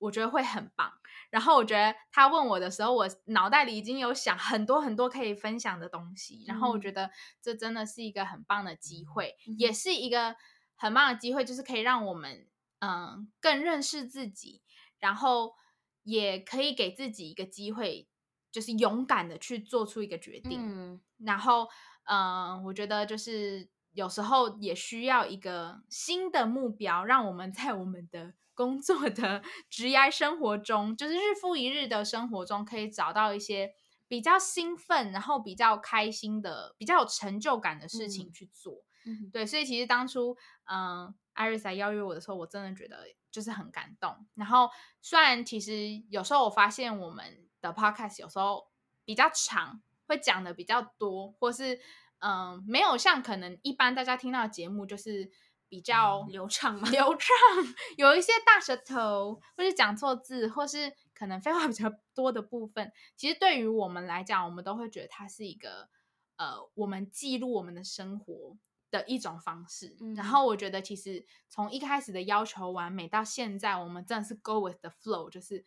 [0.00, 0.92] 我觉得会很棒。
[1.30, 6.44] 然后我觉得他问我的时候，我脑袋里已经有想很多很多可以分享的东西。
[6.46, 10.36] 然后我觉得这真的是一个很棒的机会，嗯、也是一个
[10.76, 12.46] 很棒的机会，就是可以让我们
[12.80, 14.62] 嗯更认识自己，
[14.98, 15.54] 然后
[16.02, 18.06] 也可以给自己一个机会，
[18.50, 20.60] 就是勇敢的去做出一个决定。
[20.62, 21.68] 嗯、然后
[22.04, 28.34] 嗯，我觉得就是有时候也需要一个新的目标，让我们在我们的。
[28.58, 33.70] 工作的 职业生活中，就是日复一日的生活中，可以找到一些
[34.08, 38.82] 比较兴奋，然后比较开心的、比较有成就感的事情去做。
[39.06, 44.26] 嗯、对，所以其实当初，嗯，Iris 来邀约我的时候，我真的觉得就是很感动。
[44.34, 44.68] 然后，
[45.00, 48.66] 虽然其实有时候我发现我们的 Podcast 有时候
[49.04, 51.80] 比较长，会讲的比较多，或是
[52.18, 55.30] 嗯，没有像可能一般大家听到的节目就是。
[55.70, 56.88] 比较流畅嘛？
[56.88, 57.28] 流畅，
[57.98, 62.90] 有一些大舌头，或是讲错字，或是可能废话比较多的部分。
[63.18, 65.90] 其实对于我们来讲，我们都会觉得它是一个
[66.36, 68.56] 呃，我们记录我们的生活
[68.90, 69.94] 的一种方式。
[70.00, 75.66] 嗯、然后我觉得，其实从一开始的要求完美到现在，我们真的是 go with the flow，就是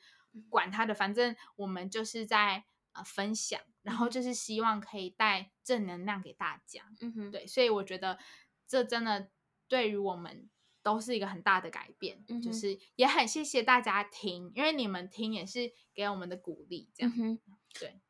[0.49, 2.63] 管他的，反正我们就是在
[2.93, 6.83] 呃分享，然后就是希望可以带正能量给大家。
[7.01, 8.17] 嗯哼，对，所以我觉得
[8.67, 9.29] 这真的。
[9.71, 10.49] 对于我们
[10.83, 16.89] 都是一个很大的改变，嗯、就是也很谢谢大家听，因为你们听也是给我们的鼓励。
[16.93, 17.39] 这样，
[17.79, 18.01] 对。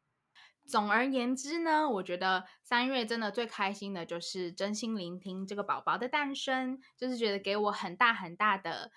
[0.66, 8.92] 总而言之呢，我觉得三月真的最开心的就是真心聆听这个宝宝的诞生，就是觉得给我很大很大的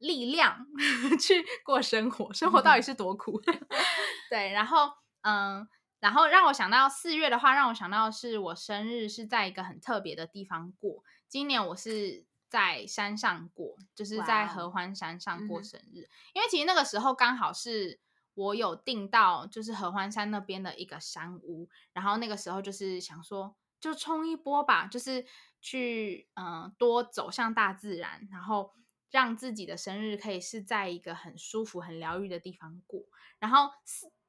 [0.00, 0.66] 力量
[1.20, 2.32] 去过生活。
[2.34, 3.40] 生活到底是多苦？
[4.28, 5.68] 对，然后嗯，
[6.00, 11.04] 然后让我想到四月的话，让我想到是我生日是在一个很特别的地方过。
[11.28, 18.00] 今年我是在山上过，就是在合欢山上过生日.因为其实那个时候刚好是
[18.34, 25.24] 我有订到，就是合欢山那边的一个山屋，然后那个时候就是想说，就冲一波吧，就是
[25.60, 28.72] 去嗯、呃、多走向大自然，然后
[29.10, 33.04] 让自己的生日可以是在一个很舒服、很疗愈的地方过，
[33.38, 33.70] 然后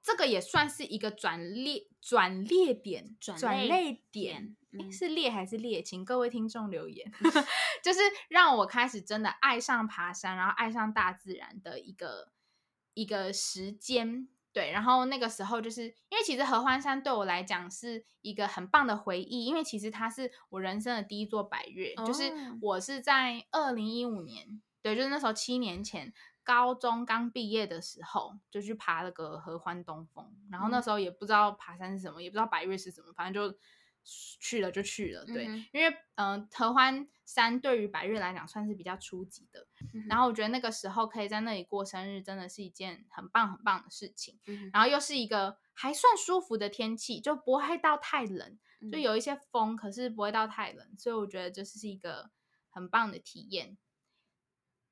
[0.02, 5.84] 这个也算是一个转捩转捩点，转捩点，嗯、是列还是列？
[5.84, 7.12] 请各位听众留言，
[7.84, 12.32] 就是让我开始真的爱上爬山，然后爱上大自然的一个
[12.94, 14.28] 一个时间。
[14.54, 26.14] 对，然后那个时候就是因为其实合欢山对我来讲是一个很棒的回忆，因为其实它是我人生的第一座百月，哦、就是我是在二零一五年，对，就是那时候七年前。
[26.44, 33.56] 高中刚毕业的时候，就去爬了个合欢东峰，然后那时候也不知道爬山是什么，嗯、也不知道百岳是什么，反正就
[34.04, 35.24] 去了就去了。
[35.24, 44.40] 对，嗯、因为嗯、呃，合欢山对于百岳来讲算是比较初级的，嗯、然后我觉得那个时候可以在那里过生日，真的是一件很棒很棒的事情。
[44.48, 48.58] 嗯、然后又是一个还算舒服的天气，就不会到太冷，
[48.92, 52.32] 就有一些风，可是不会到太冷，所以我觉得这是一个
[52.72, 53.78] 很棒的体验。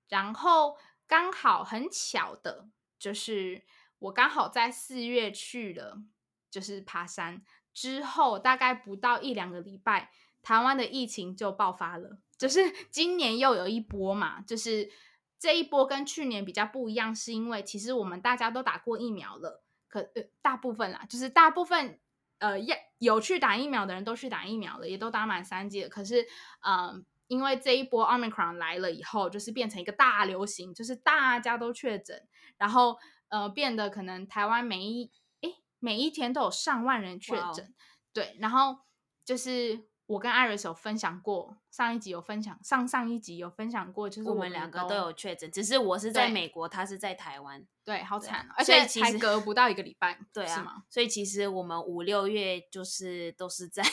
[0.09, 0.77] 然后。
[1.09, 2.69] 刚好很巧的，
[2.99, 3.63] 就是
[3.97, 6.03] 我刚好在四月去了，
[6.51, 7.41] 就是爬山
[7.73, 10.11] 之后，大概不到一两个礼拜，
[10.43, 12.59] 台湾的疫情就爆发了，就是
[12.93, 14.91] 今年又有一波嘛，就是
[15.39, 21.99] 这一波跟去年比较不一样，是因为其实我们大家都打过疫苗了，可呃大部分啦，就是大部分
[22.37, 22.55] 呃
[22.99, 26.27] 有去打疫苗的人都去打疫苗了，也都打满三剂了，可是
[26.59, 32.97] 嗯、因为这一波 Omicron 来了以后，就是变成一个大流行，就是大家都确诊，然后
[33.29, 37.73] 呃变得可能台湾每一诶每一天都有上万人确诊，Wow.
[38.11, 38.79] 对，然后
[39.23, 39.87] 就是。
[40.09, 47.63] 我跟 Iris 有分享过，上一集有分享，上上一集有分享过，就是我们两个都有确诊，只是我是在美国，他是在台湾。
[47.85, 50.83] 对，好惨，而且才隔不到一个礼拜，对啊，是吗？
[50.89, 53.83] 所以其实我们五六月就是都是在，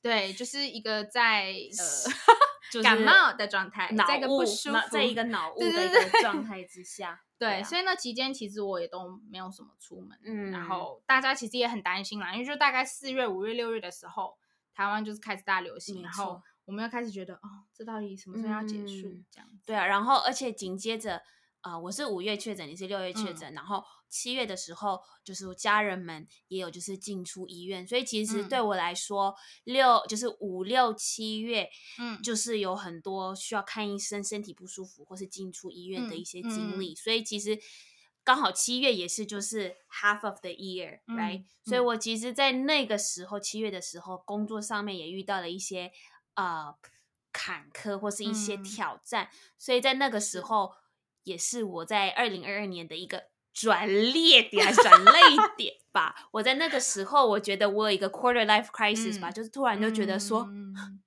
[0.00, 2.12] 对，就是一个在呃
[2.82, 7.20] 感冒的状态，脑雾不舒服，在一个脑雾的一个状态之下。
[7.38, 14.36] 对，所以那期间其实我也都没有什么出门，嗯，然后大家其实也很担心啦，因为就大概四月、五月、六月的时候。
[14.74, 19.08] 台湾就是开始大流行，然后我们又开始觉得，哦，这到底什么时候要结束？
[19.28, 19.48] 这样。
[19.66, 21.16] 对啊，然后而且紧接着，
[21.62, 29.34] 啊、呃，我是五月确诊，你是六月确诊，嗯、然后七月的时候，就是家人们也有就是进出医院，所以其实对我来说，
[29.66, 31.68] 嗯、六就是五六七月，
[31.98, 36.94] 嗯，就是有很多需要看医生，身体不舒服或是进出医院的一些经历，嗯。
[36.94, 37.58] 嗯、所以其实。
[38.24, 45.90] 刚好七月也是就是 half of the year，right？、嗯、所以我其实，在那个时候七月的时候，工作上面也遇到了一些
[46.34, 46.74] 呃
[47.32, 50.74] 坎坷或是一些挑战，嗯、所以在那个时候
[51.22, 55.20] 也是我在二零二二年的一个转裂点还是转泪
[55.56, 56.28] 点吧。
[56.30, 60.42] 我在那个时候，我觉得我有一个 quarter life crisis 吧，嗯、就是突然就觉得说。
[60.42, 61.02] 嗯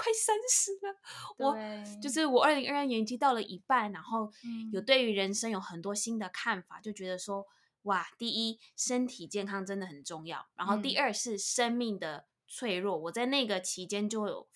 [0.00, 0.94] 快三十了，
[1.38, 1.58] 我
[2.00, 4.30] 就是我二零二二年已经到了一半，然后
[4.72, 7.44] 有对于人生有很多新的看法，嗯、就觉得说
[7.82, 12.96] 哇，第一身体健康真的很重要，然后第二是生命的脆弱。
[12.96, 14.46] 嗯、我在那个期间就有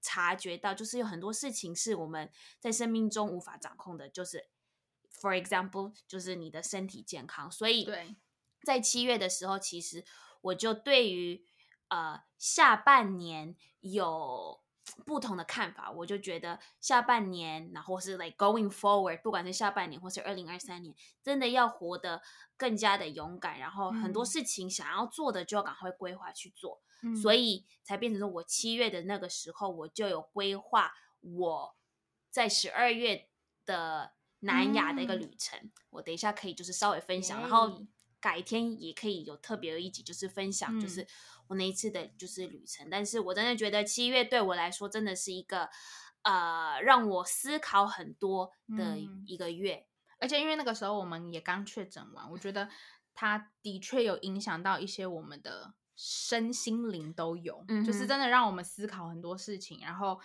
[0.00, 4.48] 察觉到，就是有很多事情是我们在生命中无法掌控的，就是
[5.20, 7.50] for example，就是你的身体健康。
[7.50, 7.88] 所以
[8.62, 10.04] 在七月的时候，其实
[10.40, 11.44] 我就对于
[11.88, 14.60] 呃下半年有。
[15.04, 22.22] 不同的看法，我就觉得下半年，然后是 like going forward，不管是下半年或是二零二三年，真的要活得
[22.56, 31.76] 更加的勇敢，然后很多事情想要做的就要赶快规划去做，嗯、所以才变成说我七月的那个时候，我就有规划我
[32.30, 33.28] 在十二月
[33.66, 37.84] 的南亚的一个旅程，嗯、我等一下可以就是稍微分享，然后
[38.20, 41.06] 改天也可以有特别的一集，就是分享就是。
[41.50, 45.70] 我那一次的就是旅程，但是我真的觉得七月对我来说真的是一个，
[46.20, 52.68] 呃，让我思考很多的一个月，嗯，而且因为那个时候我们也刚确诊完，我觉得
[53.14, 60.20] 它的确有影响到一些我们的身心灵都有，嗯，就是真的让我们思考很多事情，然后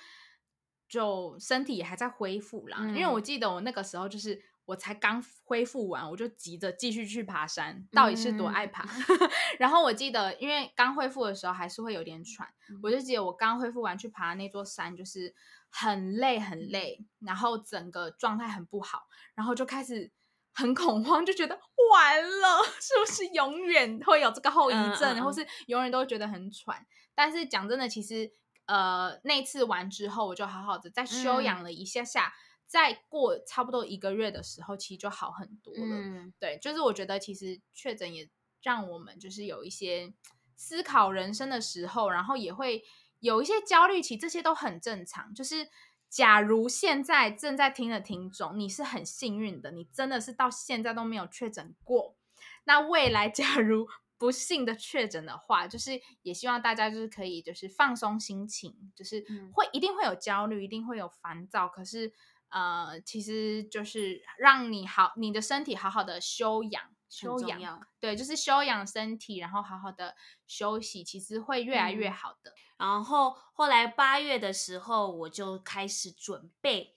[0.88, 4.42] 就身体也还在恢复啦，嗯，因为我记得我那个时候就是。
[4.66, 8.86] 我才刚恢复完，我就急着继续去爬山，到底是多爱爬。
[8.86, 15.36] 嗯、 然后我记得，因为刚恢复的时候还是会有点喘，嗯、我就记得我刚恢复完去爬那座山，就是
[15.70, 19.02] 很累很累，然后整个状态很不好，
[19.36, 20.10] 然后就开始
[20.54, 21.60] 很恐慌，就觉得
[21.92, 26.88] 完了， 是不是永远会有这个后遗症，嗯嗯、或是永远都会觉得很喘？
[27.14, 28.32] 但是讲真的，其实
[28.66, 32.28] 呃那次完之后，我就好好的再休养了一下下。
[32.28, 35.96] 嗯再过差不多一个月的时候，其实就好很多了。
[35.96, 38.28] 嗯，对，就是我觉得其实确诊也
[38.64, 40.12] 让我们就是有一些
[40.56, 42.84] 思考人生的时候，然后也会
[43.20, 45.36] 有一些焦虑期，这些都很正常。
[45.36, 45.68] 就是
[46.10, 52.16] 假如现在正在听的听众，你是很幸运的，你真的是到现在都没有确诊过。
[52.64, 53.88] 那未来 假如
[54.24, 62.14] 不幸的确诊的话，就是也希望大家就是可以就是放松心情，就是会一定会有焦虑，一定会有烦躁，可是。
[62.56, 72.52] 呃，其实就是让你好，你的身体好好的休养，休养，对，就是休养身体，然后好好的休息，其实会越来越好的。
[72.78, 76.94] 嗯、然后后来八月的时候，我就开始准备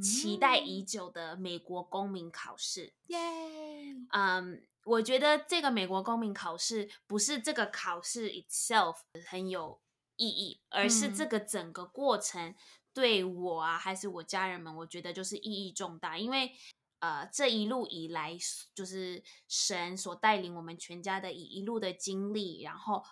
[0.00, 2.94] 期待已久的美国公民考试。
[3.08, 3.18] 耶，
[4.12, 8.96] 嗯，我觉得这个美国公民考试不是这个考试 itself
[9.28, 9.80] 很有
[10.16, 12.50] 意义，而是这个整个过程。
[12.50, 12.54] 嗯
[12.92, 16.50] 对我啊，还是我家人们，我觉得就是意义重大，因为
[16.98, 18.36] 呃，这一路以来，
[18.74, 23.04] 就是神所带领我们全家的一一路的经历，然后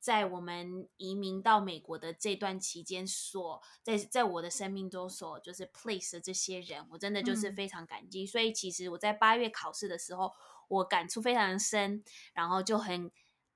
[0.00, 8.24] 在我们移民到美国的这段期间所，所在在我的生命中所就是 place 的这些人，我真的就是非常感激。
[8.24, 10.32] 嗯、所以其实我在八月考试的时候，
[10.76, 12.02] 我感触非常深，
[12.34, 13.10] 然后就很。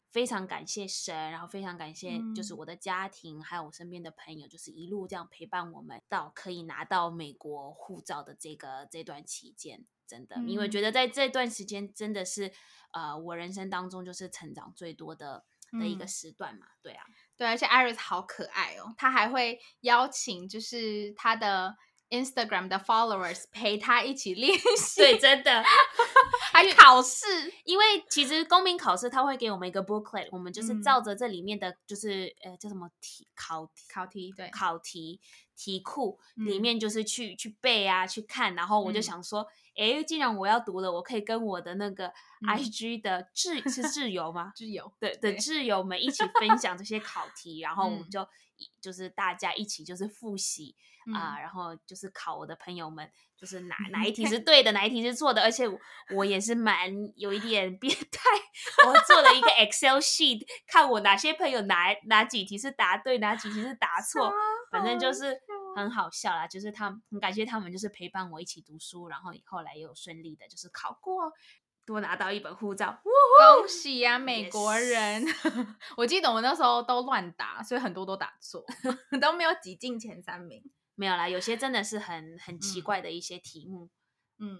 [0.08, 12.50] 非常感谢神，然后非常感谢就是我的家庭，嗯、还有我身边的朋友，就是一路这样陪伴我们到可以拿到美国护照的这个这段期间，真的，嗯、因为觉得在这段时间真的是
[12.94, 17.04] 呃我人生当中就是成长最多的的一个时段嘛，对啊，
[17.36, 21.76] 对，而且 Iris 好可爱哦，他还会邀请就是他的。
[22.10, 25.62] Instagram 的 followers 陪他一起练习，对，真的。
[26.52, 27.26] 还考试，
[27.64, 35.20] 因为其实公民考试他会给我们一个 booklet，我们就是照着这里面的，就是、嗯、呃叫什么题考考题，对，考题
[35.54, 39.40] 题库里面就是去、嗯、去背啊，去看，然后我就想说，
[39.76, 42.10] 哎、嗯，既然我要读了，我可以跟我的那个
[42.48, 44.52] IG 的挚、嗯、是挚友吗？
[44.56, 50.74] 挚友，对的挚友们一起分享这些考题，然后我们就、嗯、就是大家一起就是复习。
[51.14, 55.78] 啊、呃，然后就是考我的朋友们，就是哪哪一题是 对的，哪一题是错的，而且我，
[56.16, 58.30] 我也是蛮有一点变态，
[58.86, 64.32] 我做了一个 Excel sheet，看我哪些朋友哪哪几题是答对，哪几题是答错，
[64.70, 65.38] 反正就是
[65.76, 66.46] 很好笑啦。
[66.46, 71.32] 就是他们很感谢他们，就是陪伴我一起读书，然后后来也有顺利的，就是考过，
[71.84, 75.24] 多拿到一本护照，恭喜呀、啊，美国人.
[75.96, 78.64] 我记得我那时候都乱答，所以很多都答错，
[79.20, 80.62] 都没有挤进前三名。
[80.98, 83.90] 没有啦，有些真的是很很奇怪的一些题目，
[84.38, 84.58] 嗯，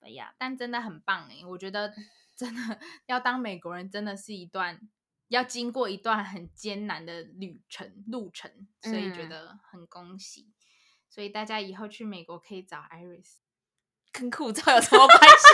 [0.00, 1.94] 哎呀，但真的很棒诶，我觉得
[2.36, 4.78] 真的要当美国人，真的是一段
[5.28, 10.42] 要经过一段很艰难的旅程路程，所以觉得很恭喜。
[10.42, 10.52] 嗯、
[11.08, 13.36] 所以大家以后去美国可以找 Iris，
[14.12, 15.46] 跟护照有什么关系？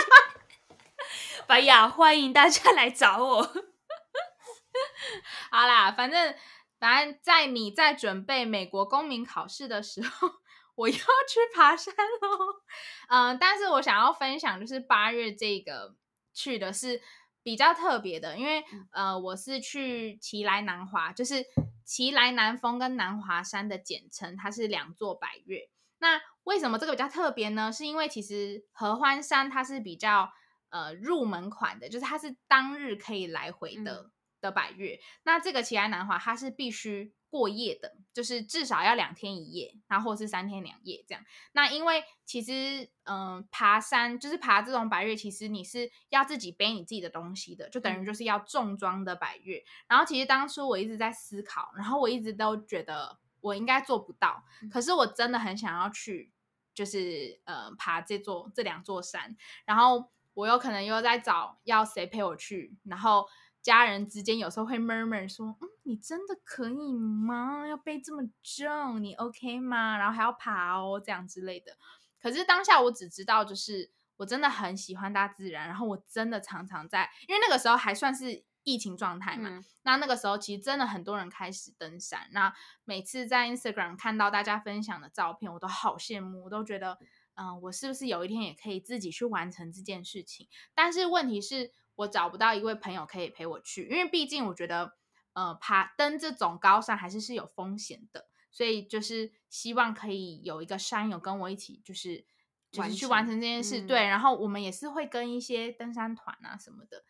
[1.47, 3.43] 白雅，欢迎大家来找我。
[5.49, 6.35] 好啦，反正。
[6.81, 10.27] 反正在你在准备美国公民考试的时候，
[10.73, 12.63] 我又去爬山喽。
[13.07, 15.95] 嗯，但是我想要分享，就是八月这个
[16.33, 16.99] 去的是
[17.43, 21.45] 比较特别的，因为呃，我是去奇莱南华，就是
[21.85, 25.69] 奇莱南峰跟南华山的简称，它是两座百岳。
[25.99, 27.71] 那为什么这个比较特别呢？
[27.71, 30.31] 是因为其实合欢山它是比较
[30.69, 34.01] 呃入门款的，就是它是当日可以来回的。
[34.01, 34.11] 嗯
[34.41, 41.23] 的百岳，那这个奇莱南华它是必须过夜的，就是至少要两天一夜，然后或是三天两夜这样。
[41.53, 49.63] 那因为其实，嗯、呃，爬山就是爬这种百岳，其实你是要自己背你自己的东西的，就等于就是要重装的百岳。
[49.87, 56.33] 然后其实当初我一直在思考，然后我一直都觉得我应该做不到，可是我真的很想要去，
[56.73, 63.25] 就是呃爬这座这两座山，然后我有可能又在找要谁陪我去，然后。
[63.61, 67.67] 家人之间有时候会 murmur 说：“嗯，你真的可以吗？
[67.67, 69.97] 要背这么重，你 OK 吗？
[69.97, 71.77] 然后还要爬哦，这样之类的。”
[72.19, 79.49] 可是当下我只知道，就是我真的很喜欢大自然，然后我真的常常在，因为那个时候还算是疫情状态嘛。
[79.49, 82.53] 嗯、那那个时候其实真的很多人开始登山，那
[82.83, 86.97] 每次在 Instagram 看到大家分享的照片，我都好羡慕，我都觉得，
[87.35, 90.47] 嗯、呃，我是不是有一天也可以自己去完成这件事情？
[90.73, 91.71] 但是问题是。
[92.01, 94.93] 我找不到一位朋友可以陪我去，因为毕竟我觉得，
[95.33, 102.25] 呃，爬登这种高山还是是有风险的，所以就是希望可以有一个山友跟我一起，就是
[102.71, 103.81] 就是去完成这件事。
[103.81, 107.03] 嗯、对，然后我们也是会跟一些登山团啊什么的。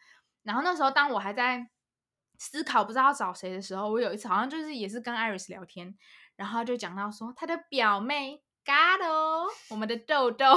[0.43, 1.69] 然后那时候当我还在
[2.37, 5.95] 思考不知道要找谁的时候，我有一次好像就是也是跟 Iris 聊天，
[6.35, 10.55] 然后就讲到说他的表妹 Gado，我们的豆豆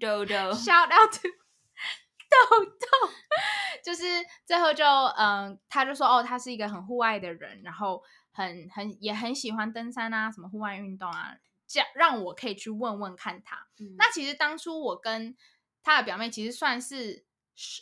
[0.00, 1.28] 豆豆， shout out to
[2.50, 3.12] 豆豆。
[3.84, 4.04] 就是
[4.44, 11.36] 最后就嗯，他就说哦，他是一个很户外的人，然后很很也很喜欢登山啊，什么户外运动啊，
[11.68, 13.68] 这样让我可以去问问看他。
[13.78, 15.36] 嗯、那其实当初我跟
[15.84, 17.24] 他的表妹其实算是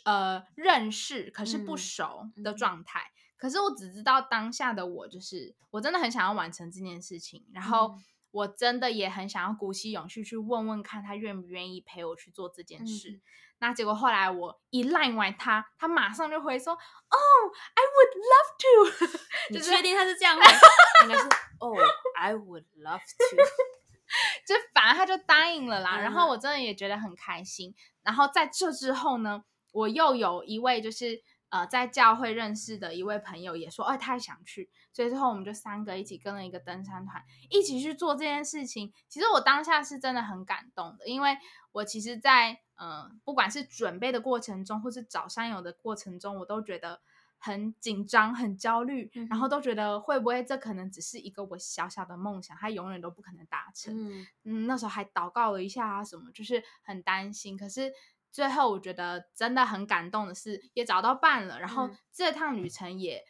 [0.03, 2.99] 呃认识，可是不熟的状态。
[2.99, 7.97] 嗯、可是我只知道当下的我就是我真的很想要完成这件事情，然后
[8.29, 13.09] 我真的也很想要鼓起勇气去问问看他愿不愿意陪我去做这件事。
[13.09, 13.21] 嗯
[13.67, 16.77] 那结果后来我一 line 完他，他马上就回说：“哦、
[17.17, 19.17] oh,，I would love to。
[19.49, 20.43] ”你确定他是这样吗？
[21.03, 21.23] 应该是
[21.59, 23.37] 哦、oh,，I would love to。
[24.45, 25.97] 就反而他就答应了啦。
[25.97, 27.73] 嗯、然后我真的也觉得很开心。
[28.03, 29.43] 然后在这之后呢，
[29.73, 38.93] 我又有一位就是呃在教会认识的一位朋友也说：“哎，他也想去。”所以之后我们就三个一起跟了一个登山团，一起去做这件事情。
[39.09, 41.37] 其实我当下是真的很感动的，因为
[41.71, 47.01] 我其实，在呃，不管是准备的过程中，或是找山友的过程中，我都觉得
[47.37, 53.93] 很紧张、很焦虑，嗯、然后都觉得会不会这可能只是一个我小小的梦想，它永远都不可能达成。
[53.93, 57.57] 嗯，嗯，那时候还祷告了一下啊，什么就是很担心。
[57.57, 57.91] 可是
[58.35, 63.23] 最后我觉得真的很感动的是，也找到伴了，然后这趟旅程也，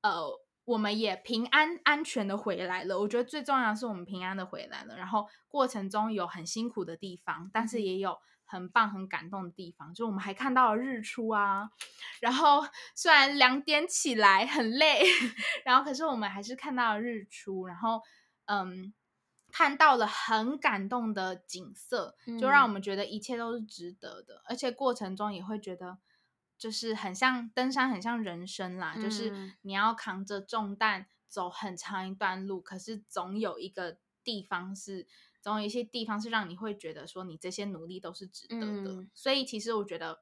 [0.00, 2.98] 嗯、呃，我们也平安安全的回来了。
[2.98, 11.68] 我觉得最重要的是我们平安的回来了，然后过程中有很辛苦的地方，但是也有很棒很感动的地方，就我们还看到了日出啊。
[12.20, 12.64] 然后
[12.96, 15.02] 虽然两点起来很累，
[15.66, 18.00] 然后可是我们还是看到了日出，然后
[18.46, 18.94] 嗯。
[19.56, 25.96] 看到了很感动的景色，就让我们觉得一切都是值得的，嗯、而且过程中也会觉得，
[26.58, 35.06] 就是很像登山，很像人生啦，嗯、就是你要扛着重担走很长一段路，可是总有一个地方是，
[35.40, 38.90] 总有一些地方是让你会觉得说你这些努力都是值得的。
[38.90, 40.20] 嗯、所以其实我觉得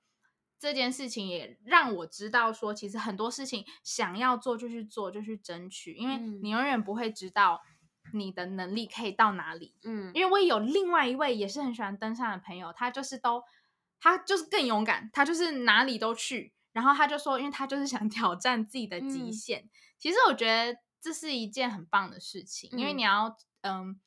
[0.61, 7.61] 这件事情也让我知道说，其实很多事情想要做就去做，就去争取，因为你永远不会知道。
[8.13, 9.75] 你的能力可以到哪里？
[9.83, 13.43] 嗯，因为我有另外一位也是很喜欢登山的朋友，他就是都，
[13.99, 16.53] 他就是更勇敢，他就是哪里都去。
[16.73, 19.61] 然后他就说，因为他就是想 挑战自己的极限。
[19.63, 24.01] 嗯、其实我觉得这是一件很棒的事情，嗯、因为你要，嗯，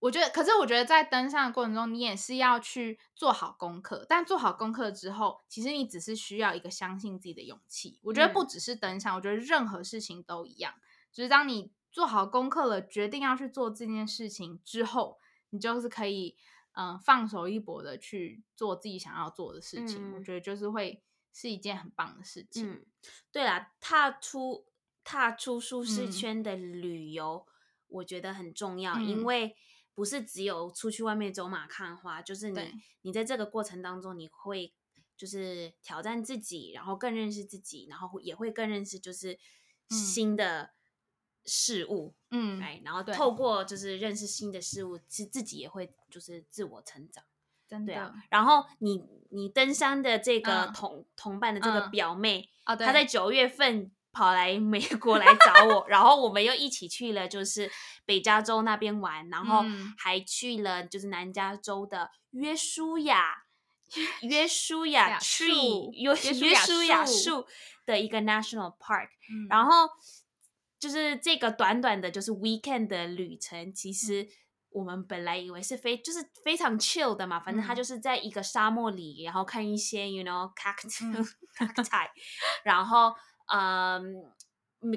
[0.00, 4.04] 我觉得，可是我觉得在登山的过程中，你也是要去做好功课。
[4.08, 7.98] 但做好功课之后，其实你只是需要一个相信自己的勇气。
[8.02, 10.74] 我觉得不只是登山，嗯、我觉得任何事情都一样，
[11.12, 11.72] 就是当你。
[11.92, 15.20] 做好功课了，决定要去做这件事情之后，
[15.50, 16.34] 你就是可以，
[16.72, 20.10] 嗯、呃，放手一搏的去做自己想要做的事情。
[20.10, 21.02] 嗯、我觉得就是会
[21.34, 22.72] 是一件很棒的事情。
[22.72, 22.86] 嗯、
[23.30, 24.64] 对啦，踏出
[25.04, 27.52] 踏出舒适圈的旅游，嗯、
[27.88, 29.54] 我觉得很重要，嗯、因为
[29.94, 32.72] 不是只有出去外面走马看花，就是你
[33.02, 34.72] 你在这个过程当中，你会
[35.14, 39.38] 就是挑战自己，然后更认识自己，然后也会更认识就是
[39.90, 40.70] 新的、嗯。
[41.44, 47.24] 事物，嗯，哎，然后透过就是认识新的事物，其实自己也会就是自我成长，
[47.68, 47.94] 真的。
[48.00, 57.68] 啊、然后你你登山的这个同、嗯、同伴的这个表妹，嗯哦、她在九月份跑来美国来找我，然后我们又一起去了就是
[58.04, 59.64] 北加州那边玩，然后
[59.98, 63.34] 还去了就是南加州的约书亚
[64.20, 67.46] 约书亚 tree 约约书亚树
[67.84, 69.88] 的一个 national park，、嗯、然后。
[70.82, 74.28] 就是这个短短的，就是 weekend 的旅程，其实
[74.70, 81.24] 我们本来以为是非就是非常 chill 的嘛，反正他就是在一个沙漠里，然后看一些 you know cactus
[81.56, 82.08] cacti，
[82.64, 83.14] 然后
[83.46, 84.28] 嗯，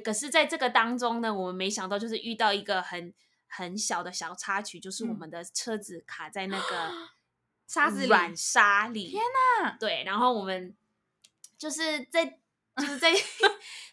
[0.03, 3.13] 可是在这个当中呢，我们没想到就是遇到一个很
[3.47, 6.91] 很小的小插曲，就是我们的车子卡在那个
[7.69, 9.21] 沙子软沙里，天
[9.61, 9.77] 哪！
[9.79, 10.75] 对，然后我们
[11.59, 12.39] 就是在
[12.77, 13.13] 就是在。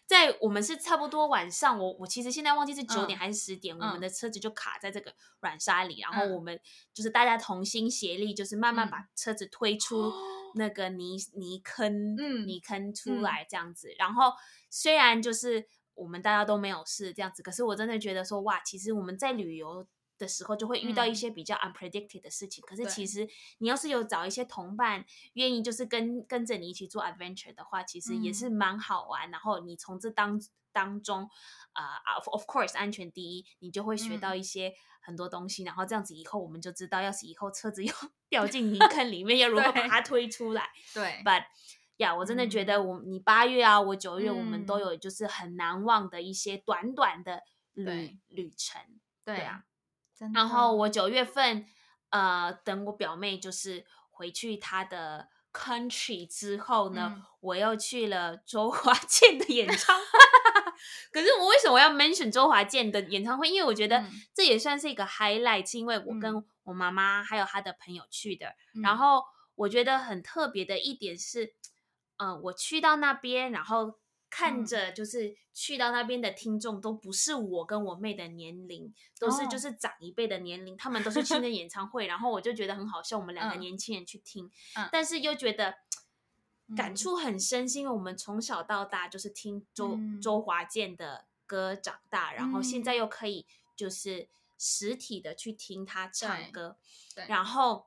[0.05, 6.59] 在我们是差不多晚上，我我其实现在忘记是九点还是十点，嗯、我们的车子就卡在这个软沙里，嗯、然后我们
[6.93, 10.13] 就是大家同心协力，就是慢慢把车子推出
[10.55, 13.87] 那个泥、嗯、泥坑，嗯、泥坑出来这样子。
[13.91, 14.33] 嗯、然后
[14.69, 15.65] 虽然就是
[15.95, 19.87] 我们大家都没有事这样子，可是我真的觉得说哇，其实我们在旅游。
[20.23, 29.29] 的时候就会遇到一些比较 unpredicted 的事情，嗯、可是其实你要是有找一些同伴愿意就是跟跟着你一起做 adventure 的话，其实也是蛮好玩。
[29.29, 31.29] 嗯、然后你从这当当中，
[31.73, 35.63] 啊、of of course 安全第一，你就会学到一些很多东西。
[35.63, 37.93] 嗯、然后这样子以后我们就知道，要是以后车子又
[38.29, 40.69] 掉进泥坑里面，要如何把它推出来。
[40.93, 41.43] 对，But
[41.97, 47.43] 呀，我真的觉得我你八月啊，我九月我们都有就是很难忘的一些短短的
[47.73, 48.81] 旅旅程。
[49.23, 49.65] 对啊。
[50.33, 51.65] 然后我九月份，
[52.09, 60.05] 呃，等我表妹就是回去她的 country 之后呢，嗯、我又去了周华 健的演唱会。
[61.11, 63.49] 可是我为什么要 mention 周华健的演唱会？
[63.49, 68.47] 因为我觉得这也算是一个 highlight，是因为我跟我妈妈还有她的朋友去的。
[68.75, 69.23] 嗯、然后
[69.55, 71.53] 我觉得很特别的一点是，
[72.17, 73.99] 嗯、呃，我去到那边，然后。
[74.35, 80.79] 看着就是去到那边的听众都不是我跟我妹的年龄，都是就是长一辈的年龄，oh.
[80.81, 85.75] 他们都是听的 演唱会，然后我就觉得很好笑，我们两个年轻人去听，嗯、但是又觉得
[86.75, 94.27] 感触很深，是因为我们从小到大就是听周、嗯、周华健的歌长大，然后现在又可以就是
[94.57, 96.75] 实体的去听他唱歌，
[97.27, 97.85] 然后。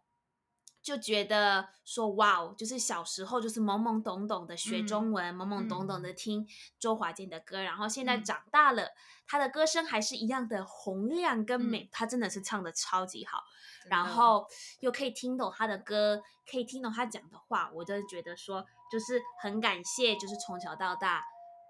[0.86, 6.46] 就觉得说哇哦，就是小时候就是懵懵懂懂的学中文，嗯、懵懵懂懂的听
[6.78, 8.92] 周华健的歌，嗯、然后现在长大了，
[9.26, 13.42] 他的歌声还是一样的洪亮跟美，嗯、他真的是唱的超级好，
[13.90, 14.46] 然后
[14.78, 21.24] 又可以听懂他的歌，可以听懂他讲的话，我就觉得说就是很感谢，就是从小到大，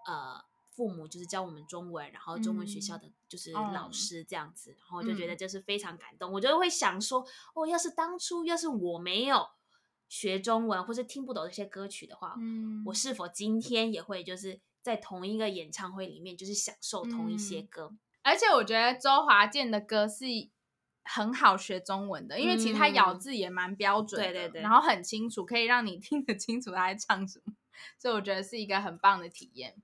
[0.06, 0.44] 呃。
[0.76, 6.30] 父母就是教我们中文，然后中文学校的就是老师这样子，嗯、然后就觉得就是非常感动。
[6.30, 9.46] 嗯、我就会想说，哦，要是当初要是我没有
[10.06, 17.88] 学中文或是听不懂这些歌曲的话，嗯，我是否今天也会就是在同一个演唱会里面，就是享受同一些歌？
[17.92, 20.26] 嗯、而且我觉得周华健的歌是
[21.04, 27.54] 很好学中文的，因为其实他咬字也蛮标准的，对对对，然后很清楚，可以让你听得清楚他在唱什么，
[27.98, 29.74] 所以我觉得是一个很棒的体验。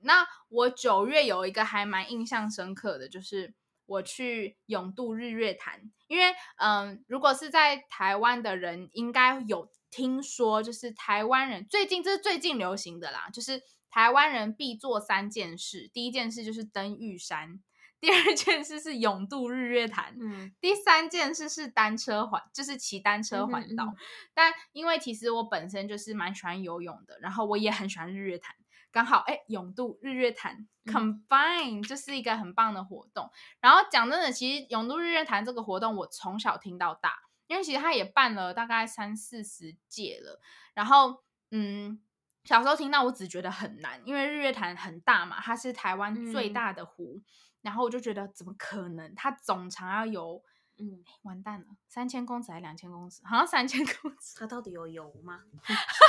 [0.00, 3.54] 对，那我九月有一个还蛮印象深刻的，就是。
[3.88, 17.62] 我去永渡日月潭，因为嗯，如果是在台湾的人，应该有听说，就是台湾人最近这是最近流行的啦，就是台湾人必做三件事，第一件事就是登玉山，
[17.98, 23.84] 第二件事是永渡日月潭，嗯，第三件事是单车环，就是骑单车环岛。
[23.84, 23.96] 嗯嗯嗯。
[24.34, 28.54] 但因为其实我本身就是蛮喜欢游泳的，然后我也很喜欢日月潭。
[28.90, 33.30] 刚好哎，永渡日月潭 combine 就是一个很棒的活动。
[33.60, 37.14] 然后讲真的，其实永渡日月潭这个活动我从小听到大，
[37.46, 40.40] 因为其实他也办了大概三四十届了。
[40.74, 42.00] 然后嗯，
[42.44, 47.16] 小时候听到我只觉得很难，因为日月潭很大嘛，它是台湾最大的湖。
[47.16, 47.24] 嗯、
[47.62, 49.14] 然后我就觉得怎么可能？
[49.14, 50.42] 它总长要游，
[50.78, 53.20] 嗯，完蛋了，三千公尺还是两千公尺？
[53.26, 54.36] 好像三千公 尺。
[54.38, 55.42] 它到底有游吗？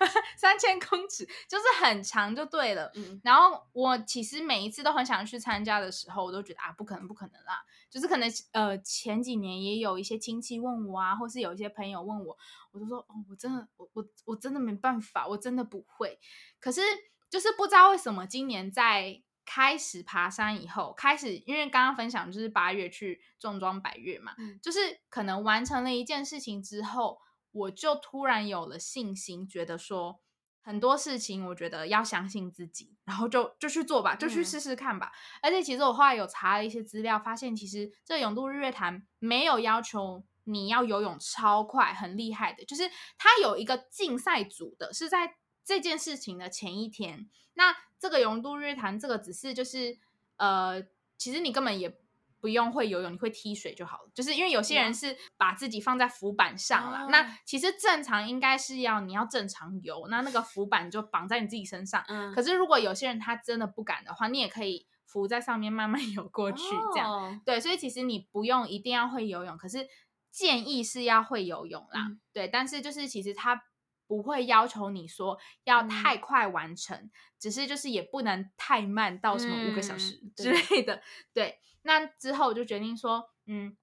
[0.36, 2.90] 三千公尺就是很长，就对了。
[2.94, 7.64] 嗯，然后我其实每一次都很想去参加的时候，我都觉得啊，不可能，不可能啦。
[7.90, 12.36] 就是可能呃，前几年也有一些亲戚问我啊，或是有一些朋友问我，
[12.72, 16.18] 我就说哦，我真的，我我我真的没办法，我真的不会。
[16.58, 16.80] 可是
[17.28, 27.20] 就是不知道为什么，今年在开始爬山以后，开始因为刚刚分享就是八月去重装百岳嘛，嗯，就是可能完成了一件事情之后。
[27.52, 30.20] 我就突然有了信心，觉得说
[30.60, 35.12] 很多事情，我觉得要相信自己，然后就就去做吧，就去试试看吧。
[35.14, 35.40] 嗯。
[35.42, 47.28] 而且其实我后来有查了一些资料，发现其实这永渡日月潭没有要求你要游泳超快，很厉害的，就是它有一个竞赛组的，是在这件事情的前一天。
[47.54, 49.98] 那这个永渡日月潭这个只是就是
[50.36, 50.82] 呃，
[51.16, 52.01] 其实你根本也。
[52.42, 54.10] 不用会游泳，你会踢水就好了。
[54.12, 62.02] 就是因为有些人是把自己放在浮板上了，那其实正常应该是要你要正常游，那那个浮板就绑在你自己身上。
[62.08, 62.34] 嗯。
[62.34, 67.08] 可是如果有些人他真的不敢的话，你也可以浮在上面慢慢 游过去，这样。
[67.08, 67.40] 哦。
[67.46, 69.86] 对，所以其实你不用一定要会游泳，可是
[70.32, 72.08] 建议是要会游泳啦。
[72.08, 72.20] 嗯。
[72.32, 73.62] 对，但是就是其实他
[74.08, 77.10] 不会要求你说要太快完成，嗯。
[77.38, 80.96] 只是就是也不能太慢到什么五个小时之类的。
[80.96, 81.02] 嗯。
[81.32, 81.58] 对。
[81.82, 83.76] 那之后我就决定说，嗯，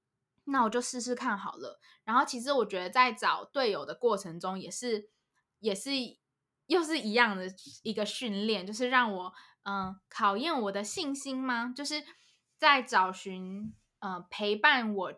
[0.45, 1.80] 那我就试试看好了。
[2.04, 5.10] 然后其实我觉得在找队友的过程中，也是
[5.60, 5.91] 也是
[6.68, 7.45] 又是一样的
[7.84, 9.34] 一个训练，就是让我
[9.64, 11.74] 嗯考验我的信心吗？
[11.76, 12.04] 就是
[12.58, 15.14] 在找寻呃陪伴我，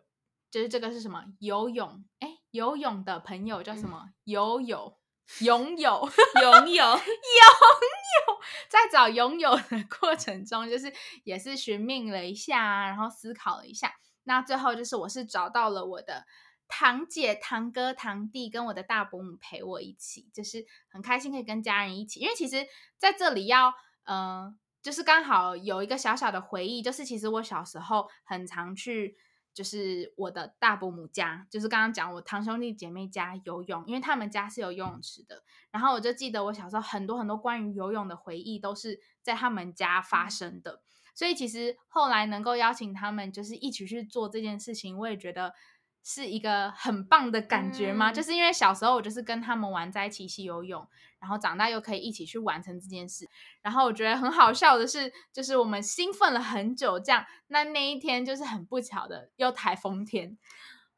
[0.50, 2.04] 就是这个是什么游泳？
[2.20, 4.10] 哎，游泳的朋友叫什么？
[4.24, 4.98] 游泳。
[5.40, 6.08] 拥有，
[6.40, 10.92] 拥有， 拥有，在找拥有的过程中，就是
[11.24, 13.92] 也是寻觅了一下，然后思考了一下，
[14.24, 16.26] 那最后就是我是找到了我的
[16.68, 22.66] 堂姐、堂哥、堂弟跟我的大伯母陪我一起，就是很开心可以跟家人一起，因为其实
[22.98, 23.72] 在这里要，
[24.04, 29.16] 嗯、呃，就是刚好有一个小小的回忆，就是其实我小时候很常去。
[29.54, 35.42] 就是我的大伯母家，就是刚刚讲我堂兄弟姐妹家游泳，因为他们家是有游泳池的。
[35.70, 40.82] 然后我就记得我小时候很多很多关于游泳的回忆都是在他们家发生的。
[41.14, 45.54] 所以其实后来能够邀请他们，就是一起去做这件事情，我也觉得。
[46.04, 48.10] 是一个很棒的感觉吗？
[48.10, 50.86] 嗯、就是因为小时候我就是跟他们玩在一起，一起游泳，
[51.20, 53.28] 然后长大又可以一起去完成这件事。
[53.62, 60.36] 然后我觉得很好笑的是，就是我们兴奋了很久，这样那那一天就是很不巧的又台风天，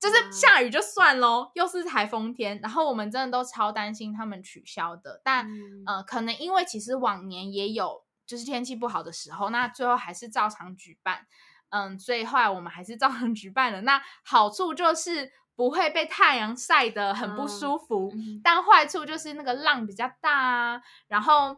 [0.01, 2.59] 就是下雨就算喽，又是台风天。
[2.63, 11.27] 然后我们真的都超担心他们取消的，但、嗯、呃，可能因为其实往年也有就是天气不好的时候，那最后还是照常举办。
[11.71, 13.81] 嗯，所以后来我们还是照常 举办了。
[13.81, 21.57] 那好处就是不会被太阳晒得很不舒服，嗯、但坏处就是那个浪比较大啊，然后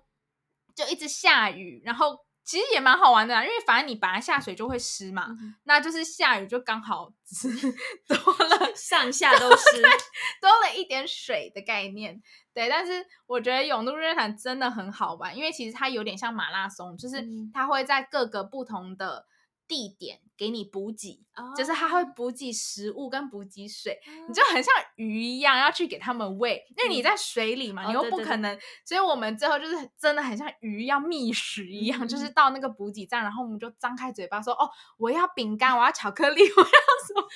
[0.74, 7.72] 就一直下雨，然后其实也蛮好玩的啦，因为反正你本来下水就会湿嘛，嗯、那就是下雨就刚好只是
[8.06, 9.82] 多了上下都湿，
[10.40, 12.22] 多了一点水的概念。
[12.52, 19.26] 对，但是我觉得永渡日月潭真的很好玩，因为其实它有点像马拉松，就是它会在各个不同的。
[19.66, 21.56] 地点给你补给，oh.
[21.56, 24.28] 就是它会补给食物跟补给水，oh.
[24.28, 34.68] 你就很像鱼一样要去给它们喂，因为你在水里嘛，oh, 你又不可能，所以我们最后就是真的很像鱼要觅食一样，就是到那个补给站，然后我们就张开嘴巴说：“哦，
[34.98, 36.66] 我要饼干，我要巧克力， 我要
[37.06, 37.26] 什么？”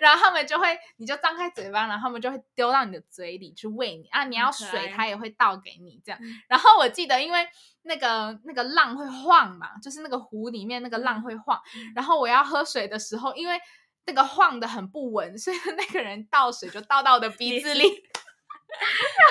[0.00, 6.20] 然后他们就会，你就张开嘴巴，然后他们就会丢到你的嘴里去喂你啊，你要水，他也会倒给你这样。
[6.48, 7.46] 然后我记得，因为。
[7.84, 13.60] 那个那个浪会晃嘛，就是那个湖里面那个浪会晃，嗯、然后我要喝水的时候，因为
[14.06, 17.90] 那个晃的很不稳，所以 那个人倒水就倒到我的鼻子里， 然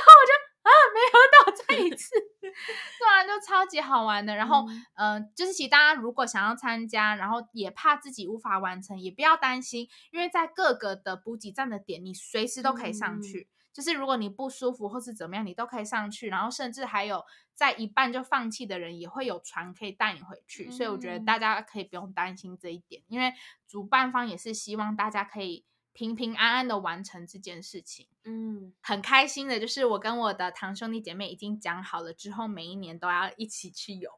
[0.06, 2.16] 后我就啊没有倒，再一次，
[3.00, 4.36] 做完就超级好玩的。
[4.36, 4.66] 然后
[4.96, 13.50] 嗯、呃，就是其实大家如果想要参加，然后也怕自己无法完成，也不要担心，因为在各个的补给站的点，你随时都可以上去。
[13.50, 17.24] 嗯就是如果你不舒服或是怎么样，你都可以上去，然后甚至还有
[17.58, 23.34] 在一半就放弃的人也会有船可以带你回去，嗯、所以我觉得大家可以不用担心这一点，因为
[23.68, 28.08] 主办方也是希望大家可以平平安安的完成这件事情。
[28.26, 34.12] 嗯，很开心的就是我跟我的堂兄弟姐妹已经讲好了，之后每一年都要一起去游。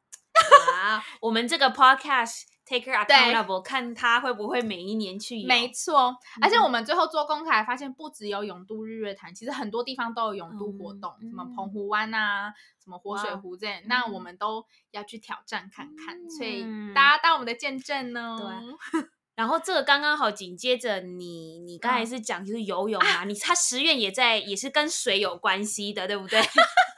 [0.76, 2.43] 啊，我们这个 podcast。
[2.70, 5.43] Take her accountable，看他会不会每一年去。
[5.43, 18.38] 没错，而且我们最后做公开发现，不只有永渡日月潭，其实很多地方都有永渡活动，嗯、什么澎湖湾啊，什么活水湖这样，那我们都要去挑战看看，嗯、所以大家当我们的见证呢。
[18.38, 19.02] 对。
[19.34, 26.39] 然后这个刚刚好紧接着你，你刚才是讲就是游泳啊， 嗯、你他十月也在，也是跟水有关系的，对不对？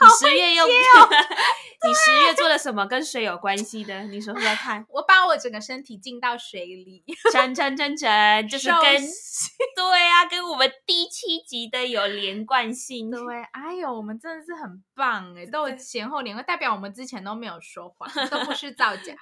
[0.00, 0.66] 你十月又，
[1.86, 4.02] 你十月做了什么跟水有关系的？
[4.04, 4.84] 你说说看。
[4.88, 8.80] 我把我整个身体浸到水里， 真真真真，就是跟
[9.76, 13.10] 对啊，跟我们第七集的有连贯性。
[13.10, 19.14] 对，哎呦，我们真的是很棒哎，都有前后连贯，代表我们之前都没有说谎，都不是造假。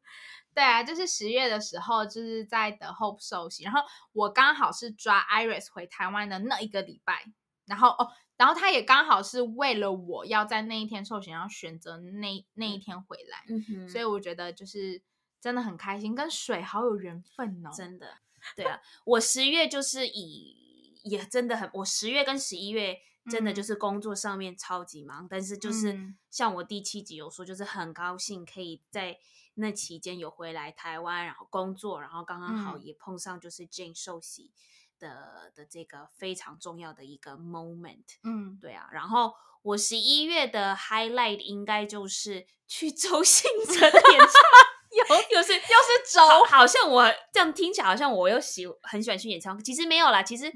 [0.54, 3.80] 对啊，就是十月的时候，就是在 The Hope 受洗，然后
[4.12, 7.24] 我刚好是抓 Iris 回台湾的那一个礼拜，
[7.66, 8.08] 然后哦。
[8.38, 13.44] 然后他也刚好是为了我要在那一天受洗，然后选择那那一天回来，
[13.86, 15.02] 所以我觉得就是
[15.40, 18.18] 真的很开心，跟水好有缘分哦，真的。
[18.54, 29.18] 对啊，我十月就是以也真的很，我十月跟十一月真的就是工作上面超级忙，嗯、但是就是像我第七集有说，就是很高兴可以在
[29.54, 34.52] 那期间有回来台湾，然后工作，然后刚刚好也碰上就是 Jane 受洗。
[34.98, 39.32] 的的这个非常重要的一个 moment，嗯，对啊，然后
[39.62, 44.28] 我十一月的 highlight 应该就是去周兴哲的演唱
[45.08, 50.52] 会，又又是又是周，好像我这样听起来好像我又喜很喜欢去演唱会，其实没有啦，其实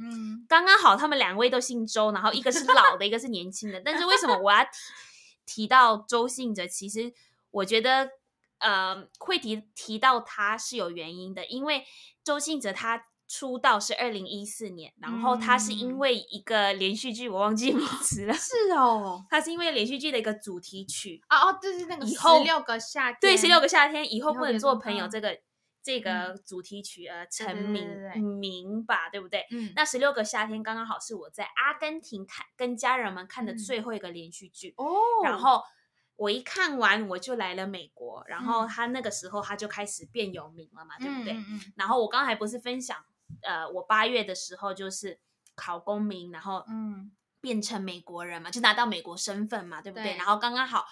[0.48, 4.70] 刚刚好他们两位都姓周，然后一个是老的，一个是年轻的，但是为什么我要提
[5.46, 6.66] 提到周兴哲？
[6.66, 7.12] 其实
[7.50, 8.10] 我觉得
[8.58, 11.84] 呃会提提到他是有原因的，因为
[12.24, 13.06] 周信哲他。
[13.34, 18.34] 出道是二零一四年，然后他是因为一个连续剧，我忘记 名字了。
[18.34, 25.40] 是哦，他是因为连续剧的一个主题曲哦哦，对对，那个十六个夏天，对，十六个夏天以后不能做朋友这个
[25.82, 27.88] 这个主题曲而成名
[28.38, 29.46] 名吧，对不对？
[29.50, 34.84] 嗯，那十六个夏天刚刚好是我在阿根廷看跟家人们看的最后一个连续剧哦，
[35.24, 35.62] 然后
[36.16, 41.32] 我一看完我就来了美国，然后他那个时候他就开始变有名了嘛，对不对？
[41.32, 42.98] 嗯，然后我刚才不是分享。
[43.42, 45.20] 呃，我八月的时候就是
[45.54, 50.12] 考公民，然后嗯，变成美国人嘛，就拿到美国身份嘛，对不对？
[50.12, 50.86] 对，然后刚刚好，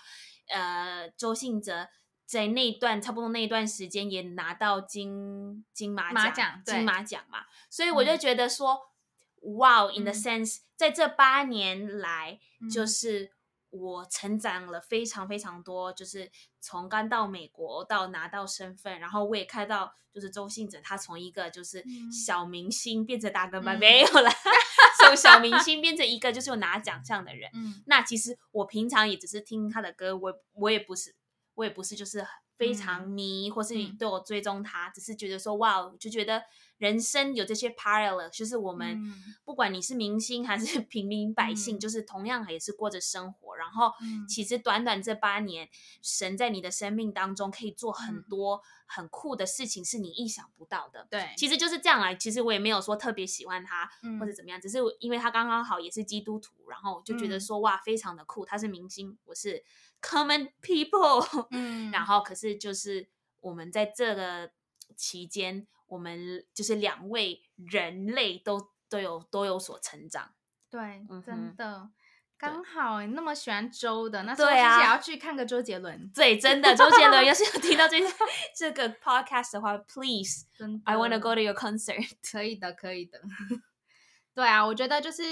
[0.48, 1.88] 呃，周信哲
[2.26, 8.92] 在那一段差不多那一段时间也拿到金金马奖，金马奖嘛，所以我就觉得说，
[9.42, 12.38] 嗯，Wow，in the sense，嗯，在这八年来，
[12.72, 13.32] 就是。
[13.70, 24.30] 我成长了非常非常多，就是从刚到美国到拿到身份，然后我也看到，就是周兴哲他从一个就是小明星变成大跟班，嗯、没有了，
[25.00, 27.50] 从小明星变成一个就是有拿奖项的人。
[27.54, 31.14] 嗯，那其实我平常也只是听他的歌，我我也不是，
[31.54, 36.42] 我也不是就是非常迷，嗯、或是你对我追踪他，嗯、只是觉得说哇，就觉得。
[36.80, 38.98] 人生有这些 parallel，就是我们
[39.44, 43.54] 不管你是明星还是 平民百姓，嗯、就是同样也是过着生活。
[43.54, 43.92] 然后，
[44.26, 45.68] 其实短短这八年，
[46.00, 51.06] 神在你的生命当中可以做很多很酷的事情，是你意想不到的。
[51.10, 52.14] 对，其实就是这样来。
[52.14, 53.86] 其实我也没有说特别喜欢他
[54.18, 58.46] 或者怎么样，只是因为他刚刚好也是基督徒，然后就觉得说哇，非常的酷。
[58.46, 59.62] 他是明星，我是
[60.00, 61.46] common people。
[61.50, 63.06] 嗯，然后可是就是
[63.40, 64.52] 我们在这个
[64.96, 65.66] 期间。
[65.90, 70.32] 我们就是两位人类都都有都有所成长，
[70.70, 71.90] 对，嗯、真的。
[72.38, 76.10] 刚好你那么喜欢周的，那对啊，也要去看个周杰伦。
[76.14, 77.98] 对，真的，周杰伦 要是有听到这
[78.56, 82.10] 这个 podcast 的话，please，I wanna go to your concert。
[82.32, 83.20] 可以的，可以的。
[84.32, 85.22] 对啊，我觉得就是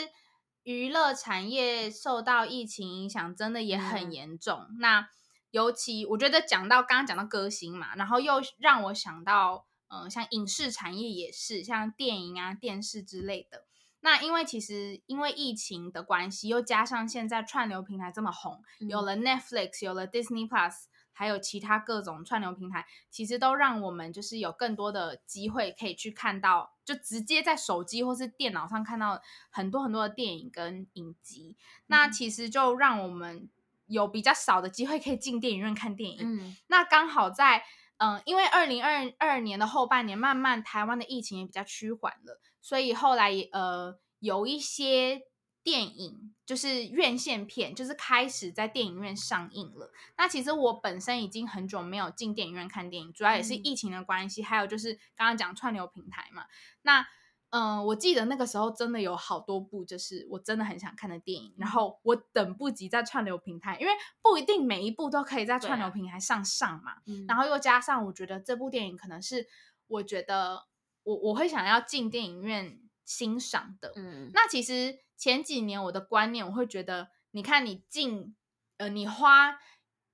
[0.64, 4.66] 娱乐产业受到疫情影响，真的也很严重。
[4.68, 5.09] 嗯、那
[5.50, 13.64] 尤其我觉得讲到刚刚讲到歌星嘛，然后又让我想到，嗯、呃，像影视产业也是，像电影啊、电视之类的。
[14.01, 29.20] 那因为其实因为疫情的关系，又加上现在串流平台这么红，嗯、有了 Netflix，有了 Disney Plus，还有其他各种串流平台，其实都让我们就是有更多的机会可以去看到，就直接在手机或是电脑上看到
[29.51, 31.57] 很多很多的电影跟影集。
[31.59, 33.49] 嗯、那其实就让我们
[33.89, 36.18] 有比较少的机会可以进电影院看电影。
[36.20, 37.64] 嗯、那刚好在
[37.99, 42.40] 嗯，因为二零二二年的后半年，慢慢台湾的疫情也比较趋缓了。
[42.61, 45.22] 所以后来也呃有一些
[45.62, 49.92] 电影就是院线片，就是开始在电影院上映了。
[50.16, 56.46] 那其实我本身已经很久没有进电影院看电影，主要也是疫情的关系，嗯、还有就是刚刚讲串流平台嘛。
[56.82, 57.07] 那
[57.51, 63.92] 嗯、呃，我记得那个时候真的有好多部，就是我真的很想看的电影，然后我等不及在串流平台，因为
[64.22, 66.96] 不一定每一部都可以在串流平台上上嘛。
[67.07, 69.46] 嗯、然后又加上我觉得这部电影可能是
[69.86, 70.66] 我觉得。
[71.05, 78.36] 我我会想要进电影院欣赏的，嗯，那其实前几年我的观念，我会觉得，你看你进，
[78.76, 79.59] 呃，你花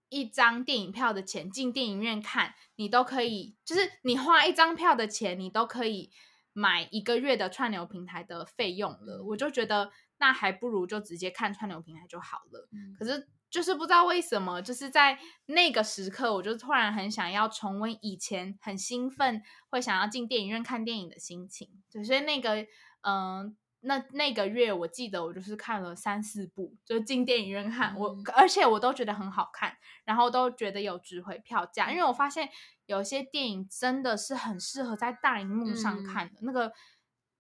[0.09, 6.13] 一张电影票的钱进电影院看，你都可以，就是你花一张票的钱，你都可以
[6.55, 13.29] 买一个月的串流平台的费用了，嗯，我就觉得那还不如就直接看串流平台就好了，嗯，可是。
[13.51, 19.41] 就是不知道为什么，就是在那个时刻，我就突然很想要重温以前很兴奋，
[19.71, 21.71] 会想要进电影院看电影的心情。
[21.93, 22.57] 对，所以那个，
[23.03, 27.95] 嗯、呃，那那个月，我记得我就是看了三四部，就进电影院看。
[27.97, 32.49] 我而且我都觉得很好看，然后都觉得有值回票价，因为我发现
[32.87, 36.73] 有些电影真的是很适合在大荧幕上看的，嗯、那个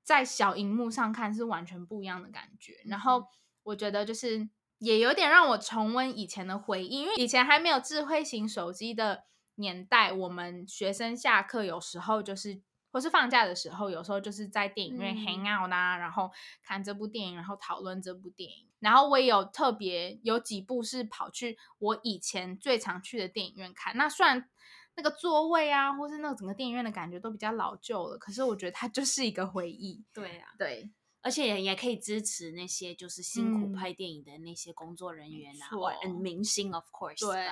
[0.03, 2.74] 在小荧幕上看是完全不一样的感觉。
[2.86, 3.26] 然后
[3.62, 4.49] 我觉得就是。
[4.78, 9.24] 也有点让我重温以前的回忆，因为以前还没有智慧型手机的
[9.55, 16.30] 年代，我们学生下课有时候就是，或是放假的时候，有时候就是在电影院 hang out 啊，嗯、然后
[16.62, 18.68] 看这部电影，然后讨论这部电影。
[18.80, 23.97] 然后我也有特别有几部是跑去我以前最常去的电影院看。
[23.97, 24.51] 那虽然
[24.97, 30.05] 那个座位啊，或是那个整个电影院的感觉都比较老旧了，可是我觉得它就是一个回忆。
[30.12, 30.90] 对啊，对。
[31.20, 37.18] 而且也可以支持那些就是辛苦拍电影的那些工作人员啊，或、嗯、明星，of course。
[37.18, 37.47] 对，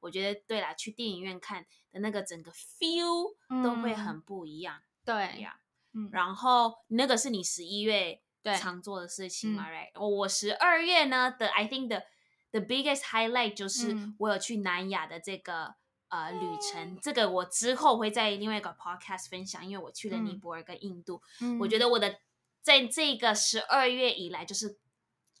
[0.00, 4.80] 我觉得对啦，去电影院看的那个整个 feel 都会很不一样。
[5.04, 5.60] 对呀，
[5.92, 6.08] 嗯。
[6.10, 8.18] 然后那个是你十一月
[8.58, 12.02] 常做的事情嘛，right？、嗯、我十二月呢的，I think the
[12.50, 15.74] the biggest highlight 就是我有去南亚的这个、嗯、
[16.08, 16.94] 呃旅程。
[16.94, 21.22] 嗯、这个我之后会在另外一个 podcast 分享，因为我去了尼泊尔跟印度。
[21.40, 22.18] 嗯、我觉得我的。
[22.60, 24.76] 在这个十二月以来，就是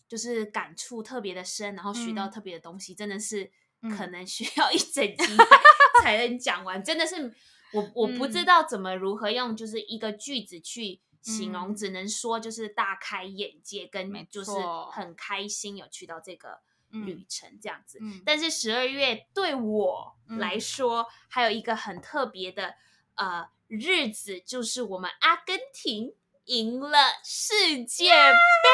[0.06, 3.50] 就是感触特别的深，然后学到特别的东西，嗯、真的是
[3.82, 5.24] 可能需要一整集
[6.00, 6.80] 才能讲完。
[6.80, 7.34] 嗯、真的是
[7.74, 14.52] 我我不知道怎么如何用就是一个句子去形容，嗯、只能说就是大开眼界，跟就是
[14.90, 16.60] 很开心有去到这个
[16.90, 17.98] 旅程这样子。
[18.00, 22.74] 嗯、但是十二月对我来说，嗯、还有一个很特别的
[23.14, 26.14] 呃日子，就是我们阿根廷。
[26.48, 28.68] 赢了世界杯。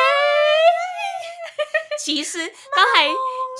[1.98, 2.38] 其实
[2.72, 3.10] 刚才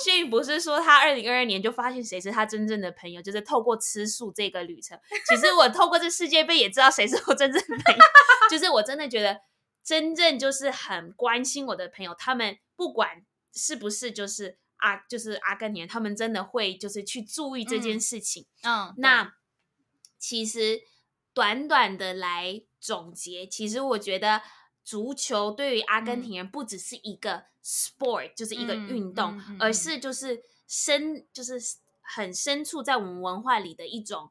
[0.05, 4.97] 俊不是说他二零二二年就发现谁是他真正的朋友，就是透过吃素这个旅程。
[5.27, 8.01] 其实我透过这世界杯也知道谁是我真正的朋友，
[8.49, 9.41] 就是我真的觉得
[9.83, 13.25] 真正就是很关心我的朋友，他们不管
[13.55, 18.45] 是不是就是阿就是阿根廷，他们真的会就是去注意这件事情。
[18.61, 19.33] 嗯，嗯那
[20.19, 20.81] 其实
[21.33, 22.61] 短短的来。
[22.77, 24.43] 总结，其实我觉得
[24.83, 31.59] 足球对于阿根廷人不只是一个 sport，、嗯、就是一个运动，而是就是深，就是
[31.99, 34.29] 很深处在我们文化里的一种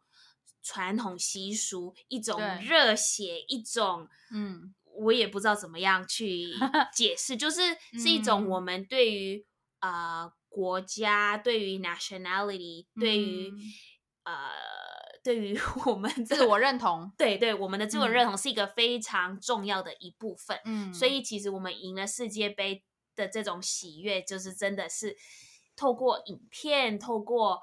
[0.63, 6.47] 传统习俗，一种热血，一种嗯，我也不知道怎么样去
[6.95, 7.61] 解释，就是
[7.99, 9.45] 是一种我们对于
[9.81, 14.51] 啊、呃、国家，对于 nationality，对于、嗯、呃。
[15.25, 20.61] 对于 我们自我认同，对对，我们的自我认同是一个非常重要的一部分。
[20.67, 22.85] 嗯，所以其实我们赢了世界杯
[23.17, 25.17] 的这种喜悦，就是真的是
[25.75, 27.63] 透过影片、透过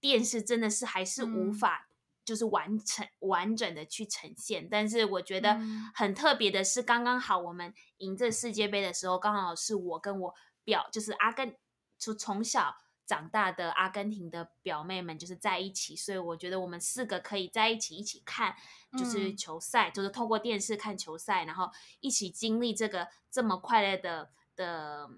[0.00, 1.86] 电视，真的是还是无法
[2.24, 4.68] 就是完成、嗯、完整的去呈现。
[4.70, 5.58] 但是我觉得
[5.94, 11.56] 很特别的是，刚刚好我们赢这世界杯的时候，刚好是我跟我表，就是阿根，
[11.98, 18.54] 就从小长大的阿根廷的表妹们就是在一起，所以我觉得我们四个可以在一起一起看，
[18.96, 21.70] 就是球赛，嗯、就是透过电视看球赛，然后
[22.00, 25.10] 一起经历这个这么快乐的的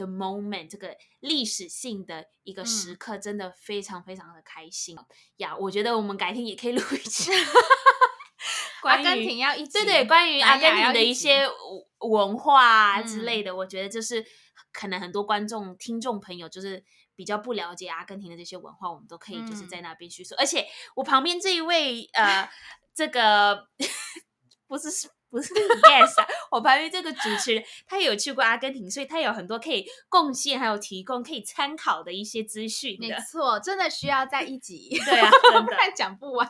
[0.00, 4.96] 的 moment，这个历史性的一个时刻，真的非常非常的开心
[5.36, 5.52] 呀！
[5.52, 7.30] 嗯 yeah, 我觉得我们改天也可以录一期。
[8.82, 11.46] 阿根廷要一起，对对，关于阿根廷的一些
[11.98, 14.24] 文化啊之类的，我觉得就是
[14.72, 16.82] 可能很多观众、听众朋友就是
[17.14, 20.34] 比较不了解阿根廷的这些文化，我们都可以就是在那边叙述。
[20.38, 22.50] 而且我旁边这一位呃，
[22.94, 23.68] 这个
[24.66, 24.88] 不是。
[25.30, 25.54] 不是
[26.20, 32.96] 啊，我旁边这个主持人他也有去过阿根廷，所以他有很多可以贡献还有提供可以参考的一些资讯。
[32.98, 35.30] 没错，真的需要在一集， 对啊，
[35.64, 36.48] 不然讲不完，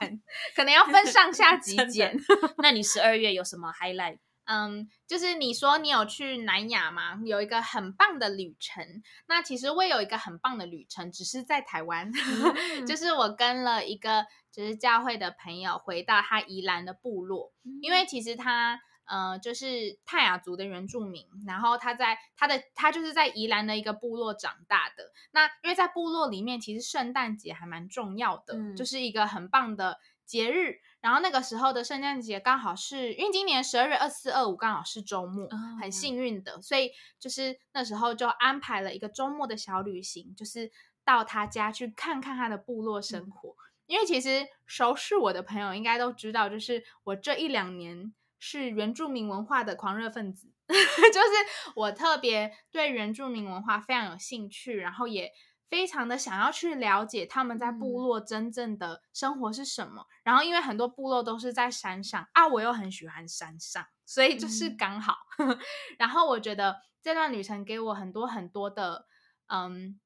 [0.56, 2.16] 可能要分上下集剪。
[2.58, 4.18] 那你十二月有什么 highlight？
[4.50, 7.20] 嗯，就是你说你有去南亚吗？
[7.24, 8.84] 有一个很棒的旅程。
[9.28, 25.12] 那其实我也有一个很棒的旅程，只是在台湾，嗯、 就是我跟了一个就是教会的朋友回到他宜兰的部落，嗯、因为其实他呃就是泰雅族的原住民，然后他在他的他就是在宜兰的一个部落长大的。
[25.30, 29.98] 那因为在部落里面，其实圣诞节还蛮重要的，嗯、就是一个很棒的
[30.30, 30.78] 节日。
[31.00, 35.48] 然后那个时候的圣诞节刚好是因为今年十二月二四二五刚好是周末，
[35.80, 40.70] 很幸运的，所以就是那时候就安排了一个周末的小旅行，就是
[41.02, 43.56] 到他家去看看他的部落生活。
[43.86, 55.32] 因为其实熟识我的朋友应该都知道，就是我这一两年是原住民文化的狂热分子， 就是我特别对原住民文化非常有兴趣，然后也。
[55.70, 65.14] 非常的想要去了解他们在部落真正的生活是什么，嗯、然后因为很多部落都是在山上啊，我又很喜欢山上，所以就是刚好。
[65.38, 65.56] 嗯、
[65.96, 69.06] 然后我觉得这段旅程给我很多很多的，
[69.46, 70.00] 嗯，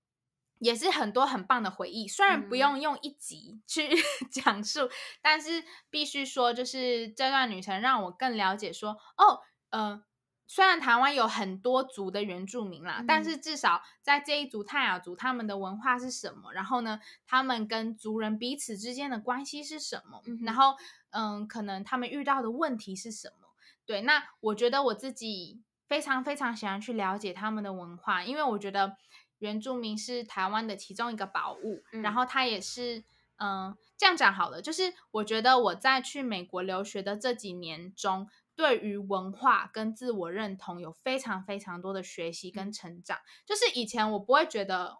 [0.59, 2.07] 也是很多很棒的回忆。
[2.07, 3.89] 虽然不用用一集去
[4.31, 4.91] 讲述，嗯、
[5.23, 9.41] 但是必须说，就是这段旅程让我更了解说，哦，
[9.71, 10.05] 嗯、呃。
[10.47, 16.53] 虽然台湾有很多族的原住民啦，嗯、但是至少在这一族泰雅族，他们的文化是什么？
[16.53, 20.21] 然后呢，他们跟族人彼此之间的关系是什么？
[20.27, 20.77] 嗯、然后，
[21.11, 23.49] 嗯，可能他们遇到的问题是什么？
[23.87, 28.97] 对，那我觉得我自己非常非常喜欢去了解他们的文化，因为我觉得
[29.39, 33.03] 原住民是台湾的其中一个宝物，嗯、然后他也是，
[33.39, 38.29] 嗯，这样讲好了，就是我觉得我在去美国留学的这几年中。
[38.57, 44.99] 对于文化跟自我认同有非常非常多的学习跟成长，就是以前我不会觉得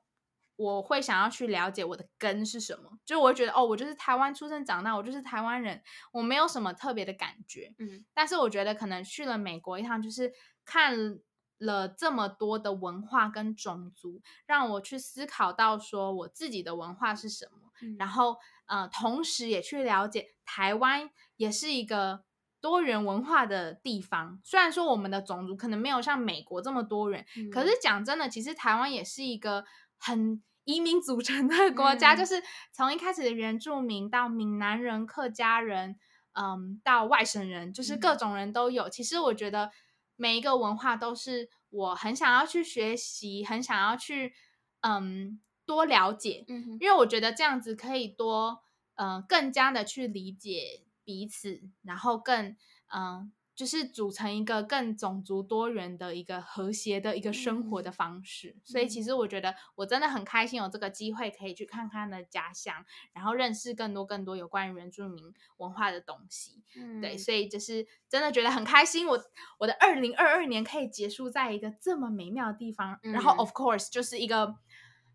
[0.57, 5.83] 我会想要去了解我的根是什么，就我会觉得哦，我就是台湾出生长大，我就是台湾人，
[6.13, 7.75] 我没有什么特别的感觉。
[7.79, 10.33] 嗯，但是我觉得可能去了美国一趟，就是
[10.65, 11.21] 看
[11.59, 18.37] 了这么多的文化跟种族，让我去思考到说我自己的文化是什么，嗯，然后
[18.67, 22.25] 呃，同时也去了解台湾也是一个。
[22.65, 29.67] 多元文化的地方，虽然说我们的种族可能没有像美国这么多元，嗯、可是讲真的，其实台湾也是一个
[29.99, 32.43] 很移民组成的国家，嗯、就是
[32.73, 35.97] 从一开始的原住民到闽南人、客家人，
[36.33, 38.85] 嗯，到外省人，就是各种人都有。
[38.85, 39.71] 嗯、其实我觉得
[40.17, 44.33] 每一个文化都是我很想要去学习，很想要去
[44.81, 48.63] 嗯多了解，嗯、因为我觉得这样子可以多
[48.95, 50.81] 嗯更加的去理解。
[51.05, 52.57] 彼此，然后更
[52.95, 58.57] 嗯，就是组成一个更种族多元的一个和谐的一个生活的方式。
[58.57, 66.63] 嗯、所以，其实我觉得我真的很开心有这个机会可以去看看的家乡，然后认识更多更多有关于原住民文化的东西。
[66.77, 69.07] 嗯，对，所以就是真的觉得很开心。
[69.07, 69.21] 我
[69.59, 74.57] 我的二零二二年可以结束在一个这么美妙的地方，嗯、然后 of course 就是一个。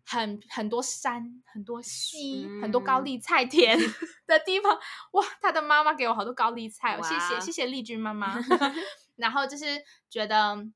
[0.04, 3.78] 很很多山，很多溪，嗯、很多高丽菜田
[4.26, 4.78] 的地方。
[5.12, 8.36] 哇，他的妈妈给我好多高丽菜哦，谢谢谢谢丽君妈妈。
[9.16, 9.64] 然后就是
[10.08, 10.66] 觉得，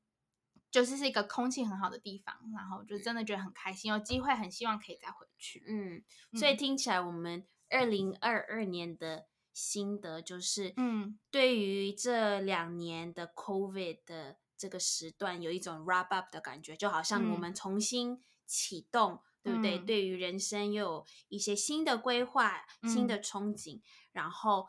[0.69, 5.63] 就是是一个空气很好的地方，然后就真的觉得很开心，有机会很希望可以再回去。
[5.67, 6.03] 嗯，
[6.37, 18.21] 所以听起来我们二零二二年的心得就是，嗯，对于这两年的 COVID 的这个时段，有一种 wrap up 的感觉，就好像我们重新。
[18.45, 19.77] 启动，对不对？
[19.77, 23.81] 嗯、对于人生又有一些新的规划、嗯、新的憧憬，
[24.11, 24.67] 然后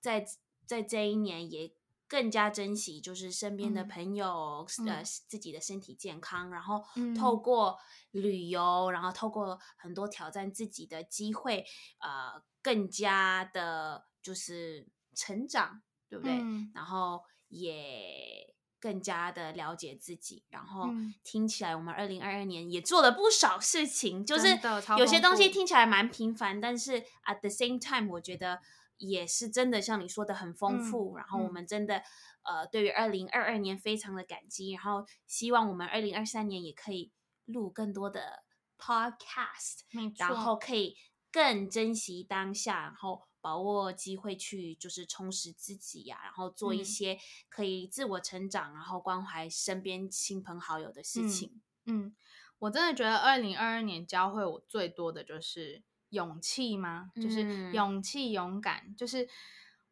[0.00, 0.24] 在
[0.66, 1.72] 在这一年也
[2.06, 6.82] 更加珍惜，就是身边的朋友，嗯、呃，自己的身体健康，然后
[7.14, 7.78] 透过
[8.12, 11.64] 旅游，嗯、然后透过很多挑战自己的机会，
[12.00, 16.38] 呃，更加的就是成长，对不对？
[16.40, 20.88] 嗯、然后也更加的了解自己，然后
[21.24, 24.58] 听起来我们二零二二年也做了不少事情，就是
[24.96, 28.60] 有些东西听起来蛮平凡，但是 at the same time，我觉得
[28.96, 31.14] 也是真的像你说的很丰富。
[31.14, 31.98] 嗯、然后我们真的、
[32.42, 37.10] 嗯、呃，对于二零二二年非常的感激，然后希望我们二零二三年也可以
[37.44, 38.44] 录更多的
[38.78, 39.80] podcast，
[40.16, 40.96] 然后可以
[41.30, 43.27] 更珍惜当下，然后。
[43.40, 47.18] 把握机会去就是充实自己呀、啊，然后做一些
[47.48, 51.60] 可以自我成长，嗯、然后关怀身边亲朋好友的事情。
[51.86, 52.16] 嗯，嗯
[52.58, 57.10] 我真的觉得二零二二年教会我最多的就是勇气吗？
[57.14, 58.94] 嗯、就是勇气、勇敢。
[58.96, 59.28] 就是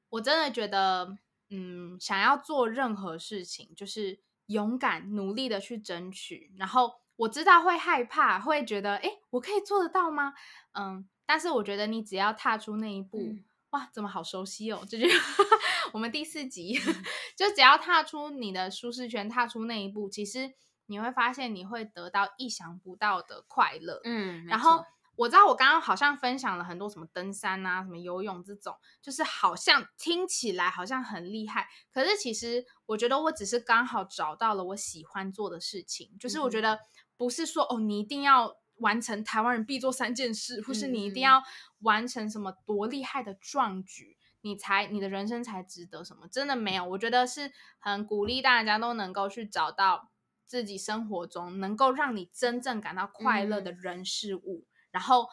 [0.08, 1.16] 我真的觉得，
[1.50, 6.52] 嗯，想要做任何事情，就是勇敢努力的去争取。
[6.56, 10.34] 然后我知道会害怕，会觉得，哎，我可以做得到吗？
[10.72, 11.08] 嗯。
[11.26, 14.86] 但是我觉得你只要踏出那一步，嗯、哇，怎么好熟悉哦！
[14.88, 15.06] 这就
[15.92, 17.04] 我们第四集，嗯、
[17.36, 20.54] 就只要踏出你的舒适圈，踏出那一步，其实
[20.86, 24.00] 你会发现你会得到意想不到的快乐。
[24.04, 24.84] 嗯，然后
[25.16, 36.78] 我知道我刚刚好像分享了很多什么登山啊、什么游泳这种，就是好像听起来好像很厉害，可是其实我觉得我只是刚好找到了我喜欢做的事情，就是我觉得
[37.16, 38.56] 不是说哦，你一定要。
[38.78, 41.42] 完成台湾人必做三件事，或是你一定要
[41.80, 46.28] 完成什么多厉害的壮举，嗯、你才你的人生才值得什么？
[46.28, 50.10] 真的没有，我觉得是很鼓励大家都能够去找到
[50.44, 54.66] 自己生活中能够让你真正感到快乐的人事物。
[54.66, 55.28] 嗯、然后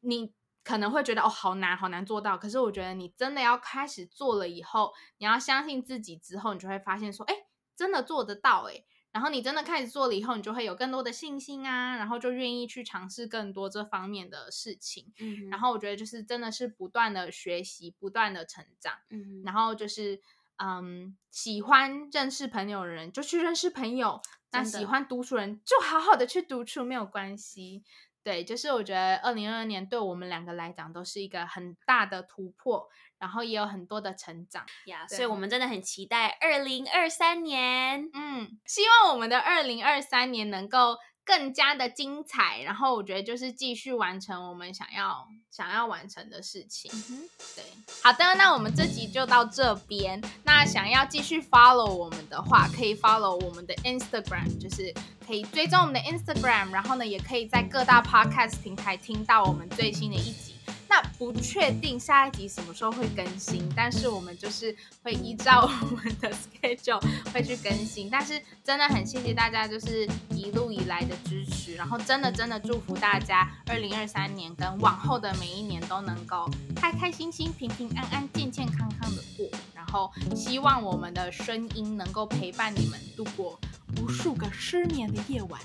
[0.00, 2.36] 你可能会觉得哦，好难，好难做到。
[2.36, 7.34] 可是我觉得你真的要开始做了以后，你要相信自己之后，你就会发现说，哎，
[7.76, 8.84] 真的做得到，哎。
[9.12, 15.12] 然后你真的开始做了以后，你就会有更多的信心啊，然后就愿意去尝试更多这方面的事情。
[15.18, 18.94] 嗯，然后我觉得就是真的是不断的学习，不断的成长。
[19.08, 20.20] 嗯，然后就是
[20.62, 24.20] 嗯，喜欢认识朋友的人就去认识朋友，
[24.52, 27.82] 那喜欢独处人就好好的去独处，没有关系。
[28.22, 32.86] 对，就是我觉得二零二二年对我们两个来讲都是一个很大的突破，
[33.20, 38.08] 然后也有很多的成长呀，yeah, 所以我们真的很期待二零二三年。
[38.14, 46.90] 嗯，希望我们的二零二三年能够更加的精彩，然后我觉得就是继续完成我们想要想要完成的事情。
[46.94, 47.64] 嗯哼，对，
[48.02, 50.20] 好的，那我们这集就到这边。
[50.44, 54.92] 那想要继续 follow 我们的话，可以 follow 我们的 Instagram，就是
[55.26, 60.49] 可以追踪我们的 Instagram，然后呢，也可以在各大 podcast 平台听到我们最新的一集。
[60.90, 64.74] 那不确定下一集什么时候会更新，但是我们就是
[65.04, 67.00] 会依照我们的 schedule
[67.32, 68.10] 会去更新。
[68.10, 79.46] 但是真的很谢谢大家，就是一路以来的支持，然后真的真的祝福大家，二零二三年跟往后的每一年都能够开开心心、平平安安、健健康康的过。
[79.72, 83.60] 然后希望我们的声音能够陪伴你们度过
[84.00, 85.60] 无数个失眠的夜晚。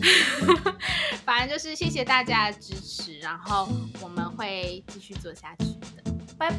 [1.24, 3.68] 反正就是谢谢大家的支持，然后
[4.00, 5.64] 我们会继续做下去
[5.96, 6.12] 的。
[6.38, 6.56] 拜拜，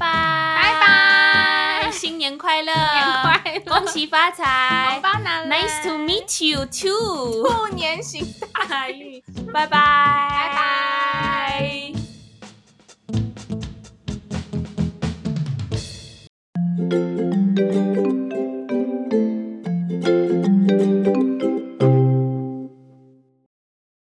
[0.62, 2.74] 拜拜，新年快乐，
[3.66, 5.62] 恭喜发财，红包拿来。
[5.62, 7.48] Nice to meet you too。
[7.48, 8.26] 兔年行
[8.68, 9.22] 大运，
[9.54, 9.80] 拜拜，
[10.30, 11.94] 拜拜。